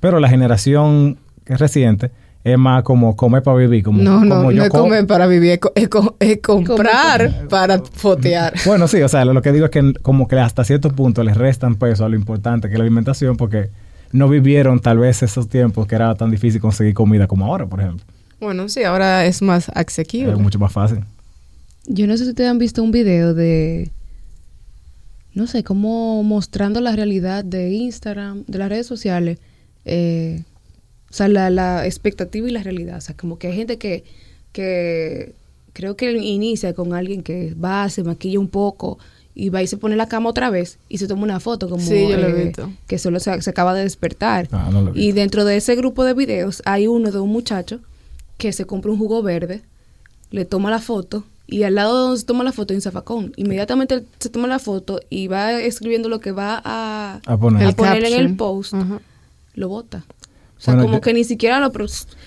Pero 0.00 0.20
la 0.20 0.28
generación 0.28 1.16
que 1.44 1.54
es 1.54 1.60
reciente 1.60 2.10
es 2.44 2.56
más 2.58 2.82
como 2.84 3.16
comer 3.16 3.42
para 3.42 3.56
vivir. 3.56 3.82
Como, 3.82 4.02
no, 4.02 4.20
no, 4.24 4.28
como 4.36 4.42
no 4.44 4.50
yo 4.52 4.62
es 4.64 4.68
co- 4.70 4.78
comer 4.82 5.06
para 5.06 5.26
vivir, 5.26 5.52
es, 5.52 5.58
co- 5.58 5.72
es 5.74 5.88
co- 5.88 6.16
es 6.20 6.38
comprar 6.42 7.48
para 7.48 7.78
fotear. 7.80 8.52
Bueno, 8.66 8.86
sí, 8.88 9.00
o 9.02 9.08
sea, 9.08 9.24
lo, 9.24 9.32
lo 9.32 9.42
que 9.42 9.52
digo 9.52 9.64
es 9.64 9.70
que 9.70 9.94
como 10.02 10.28
que 10.28 10.38
hasta 10.38 10.62
cierto 10.64 10.90
punto 10.90 11.22
les 11.24 11.36
restan 11.36 11.74
peso 11.76 12.04
a 12.04 12.08
lo 12.08 12.14
importante 12.16 12.68
que 12.68 12.74
es 12.74 12.78
la 12.78 12.84
alimentación 12.84 13.36
porque 13.36 13.70
no 14.16 14.28
vivieron 14.28 14.80
tal 14.80 14.98
vez 14.98 15.22
esos 15.22 15.48
tiempos 15.48 15.86
que 15.86 15.94
era 15.94 16.14
tan 16.14 16.30
difícil 16.30 16.60
conseguir 16.60 16.94
comida 16.94 17.26
como 17.26 17.46
ahora, 17.46 17.66
por 17.66 17.80
ejemplo. 17.80 18.04
Bueno, 18.40 18.68
sí, 18.68 18.82
ahora 18.82 19.24
es 19.26 19.42
más 19.42 19.68
asequible. 19.70 20.32
Es 20.32 20.38
mucho 20.38 20.58
más 20.58 20.72
fácil. 20.72 21.00
Yo 21.86 22.06
no 22.06 22.16
sé 22.16 22.24
si 22.24 22.30
ustedes 22.30 22.50
han 22.50 22.58
visto 22.58 22.82
un 22.82 22.90
video 22.90 23.32
de, 23.34 23.90
no 25.34 25.46
sé, 25.46 25.62
como 25.62 26.22
mostrando 26.22 26.80
la 26.80 26.94
realidad 26.96 27.44
de 27.44 27.70
Instagram, 27.70 28.44
de 28.46 28.58
las 28.58 28.68
redes 28.68 28.86
sociales, 28.86 29.38
eh, 29.84 30.42
o 31.10 31.14
sea, 31.14 31.28
la, 31.28 31.48
la 31.50 31.86
expectativa 31.86 32.48
y 32.48 32.52
la 32.52 32.62
realidad. 32.62 32.98
O 32.98 33.00
sea, 33.00 33.16
como 33.16 33.38
que 33.38 33.48
hay 33.48 33.56
gente 33.56 33.78
que, 33.78 34.04
que 34.52 35.34
creo 35.72 35.96
que 35.96 36.10
inicia 36.12 36.74
con 36.74 36.92
alguien 36.94 37.22
que 37.22 37.54
va, 37.54 37.88
se 37.88 38.02
maquilla 38.02 38.40
un 38.40 38.48
poco 38.48 38.98
y 39.38 39.50
va 39.50 39.62
y 39.62 39.66
se 39.68 39.76
pone 39.76 39.94
la 39.96 40.08
cama 40.08 40.30
otra 40.30 40.48
vez 40.50 40.78
y 40.88 40.96
se 40.98 41.06
toma 41.06 41.22
una 41.24 41.38
foto 41.40 41.68
como 41.68 41.82
Sí, 41.84 42.08
yo 42.08 42.16
lo 42.16 42.26
he 42.26 42.30
eh, 42.30 42.44
visto. 42.46 42.72
que 42.88 42.98
solo 42.98 43.20
se, 43.20 43.40
se 43.42 43.50
acaba 43.50 43.74
de 43.74 43.82
despertar. 43.82 44.48
Ah, 44.50 44.70
no 44.72 44.80
lo 44.80 44.88
he 44.88 44.98
y 44.98 45.06
visto. 45.06 45.14
dentro 45.20 45.44
de 45.44 45.56
ese 45.58 45.76
grupo 45.76 46.02
de 46.04 46.14
videos 46.14 46.62
hay 46.64 46.86
uno 46.88 47.12
de 47.12 47.20
un 47.20 47.28
muchacho 47.30 47.80
que 48.38 48.52
se 48.52 48.64
compra 48.64 48.90
un 48.90 48.98
jugo 48.98 49.22
verde, 49.22 49.62
le 50.30 50.44
toma 50.46 50.70
la 50.70 50.78
foto 50.80 51.22
y 51.46 51.62
al 51.64 51.74
lado 51.76 51.94
de 51.96 52.00
donde 52.06 52.18
se 52.20 52.26
toma 52.26 52.42
la 52.44 52.52
foto 52.52 52.72
hay 52.72 52.76
un 52.76 52.82
zafacón. 52.82 53.32
Inmediatamente 53.36 53.94
él 53.94 54.06
se 54.18 54.30
toma 54.30 54.48
la 54.48 54.58
foto 54.58 55.00
y 55.10 55.28
va 55.28 55.52
escribiendo 55.60 56.08
lo 56.08 56.18
que 56.20 56.32
va 56.32 56.60
a, 56.64 57.20
A 57.26 57.36
poner. 57.36 57.62
a 57.64 57.68
El 57.68 57.74
poner 57.76 58.04
en 58.04 58.14
el 58.14 58.36
post, 58.36 58.72
lo 59.54 59.68
bota. 59.68 60.04
O 60.56 60.60
sea, 60.60 60.74
Bueno, 60.74 60.86
como 60.86 60.96
yo- 60.96 61.00
que 61.02 61.12
ni 61.14 61.24
siquiera 61.24 61.60
lo, 61.60 61.70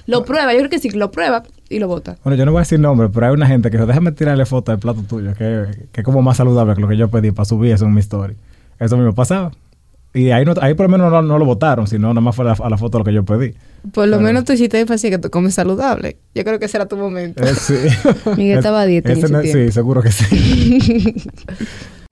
lo 0.06 0.26
prueba. 0.26 0.54
Yo 0.54 0.60
creo 0.60 0.70
que 0.70 0.80
sí, 0.80 0.90
lo 0.92 1.12
prueba 1.12 1.44
y 1.70 1.80
lo 1.80 1.88
bota. 1.88 2.18
Bueno, 2.24 2.38
yo 2.38 2.46
no 2.46 2.52
voy 2.52 2.60
a 2.60 2.62
decir 2.62 2.80
nombre, 2.80 3.10
pero 3.10 3.26
hay 3.28 3.34
una 3.34 3.48
gente 3.48 3.70
que 3.72 3.78
dijo, 3.78 3.88
déjame 3.88 4.12
tirarle 4.12 4.46
foto 4.46 4.72
del 4.72 4.80
plato 4.80 5.02
tuyo, 5.04 5.34
que, 5.36 5.66
que 5.92 6.02
es 6.02 6.06
como 6.06 6.22
más 6.22 6.38
saludable 6.38 6.76
que 6.76 6.82
lo 6.82 6.88
que 6.88 6.98
yo 6.98 7.08
pedí 7.10 7.32
para 7.32 7.46
subir 7.46 7.74
eso 7.74 7.86
en 7.86 7.94
mi 7.94 8.00
story. 8.02 8.36
Eso 8.80 8.96
mismo 8.98 9.14
pasaba. 9.16 9.52
Y 10.14 10.32
ahí, 10.32 10.44
no, 10.44 10.54
ahí 10.62 10.74
por 10.74 10.86
lo 10.88 10.90
menos 10.98 11.12
no, 11.12 11.22
no 11.22 11.38
lo 11.38 11.46
votaron, 11.46 11.86
sino 11.86 12.08
nada 12.10 12.22
más 12.22 12.36
fue 12.36 12.44
a 12.46 12.50
la, 12.50 12.58
a 12.66 12.70
la 12.70 12.78
foto 12.80 12.98
lo 12.98 13.04
que 13.06 13.14
yo 13.14 13.24
pedí. 13.24 13.54
Por 13.94 14.08
lo 14.08 14.18
Pero- 14.18 14.28
menos 14.28 14.44
tú 14.44 14.54
hiciste 14.54 14.80
énfasis 14.80 15.10
que 15.12 15.18
tú 15.20 15.30
comes 15.30 15.54
saludable. 15.54 16.18
Yo 16.34 16.44
creo 16.44 16.58
que 16.60 16.66
ese 16.66 16.78
era 16.78 16.88
tu 16.88 16.98
momento. 16.98 17.44
Eh, 17.44 17.54
sí. 17.56 17.76
Miguel 18.38 18.58
estaba 18.58 18.82
a 18.82 18.86
dieta 18.88 19.12
en 19.12 19.18
Ese 19.20 19.26
ese 19.28 19.34
no- 19.34 19.42
tiempo. 19.42 19.60
Sí, 19.66 19.72
seguro 19.72 20.02
que 20.02 20.12
sí. 20.12 21.26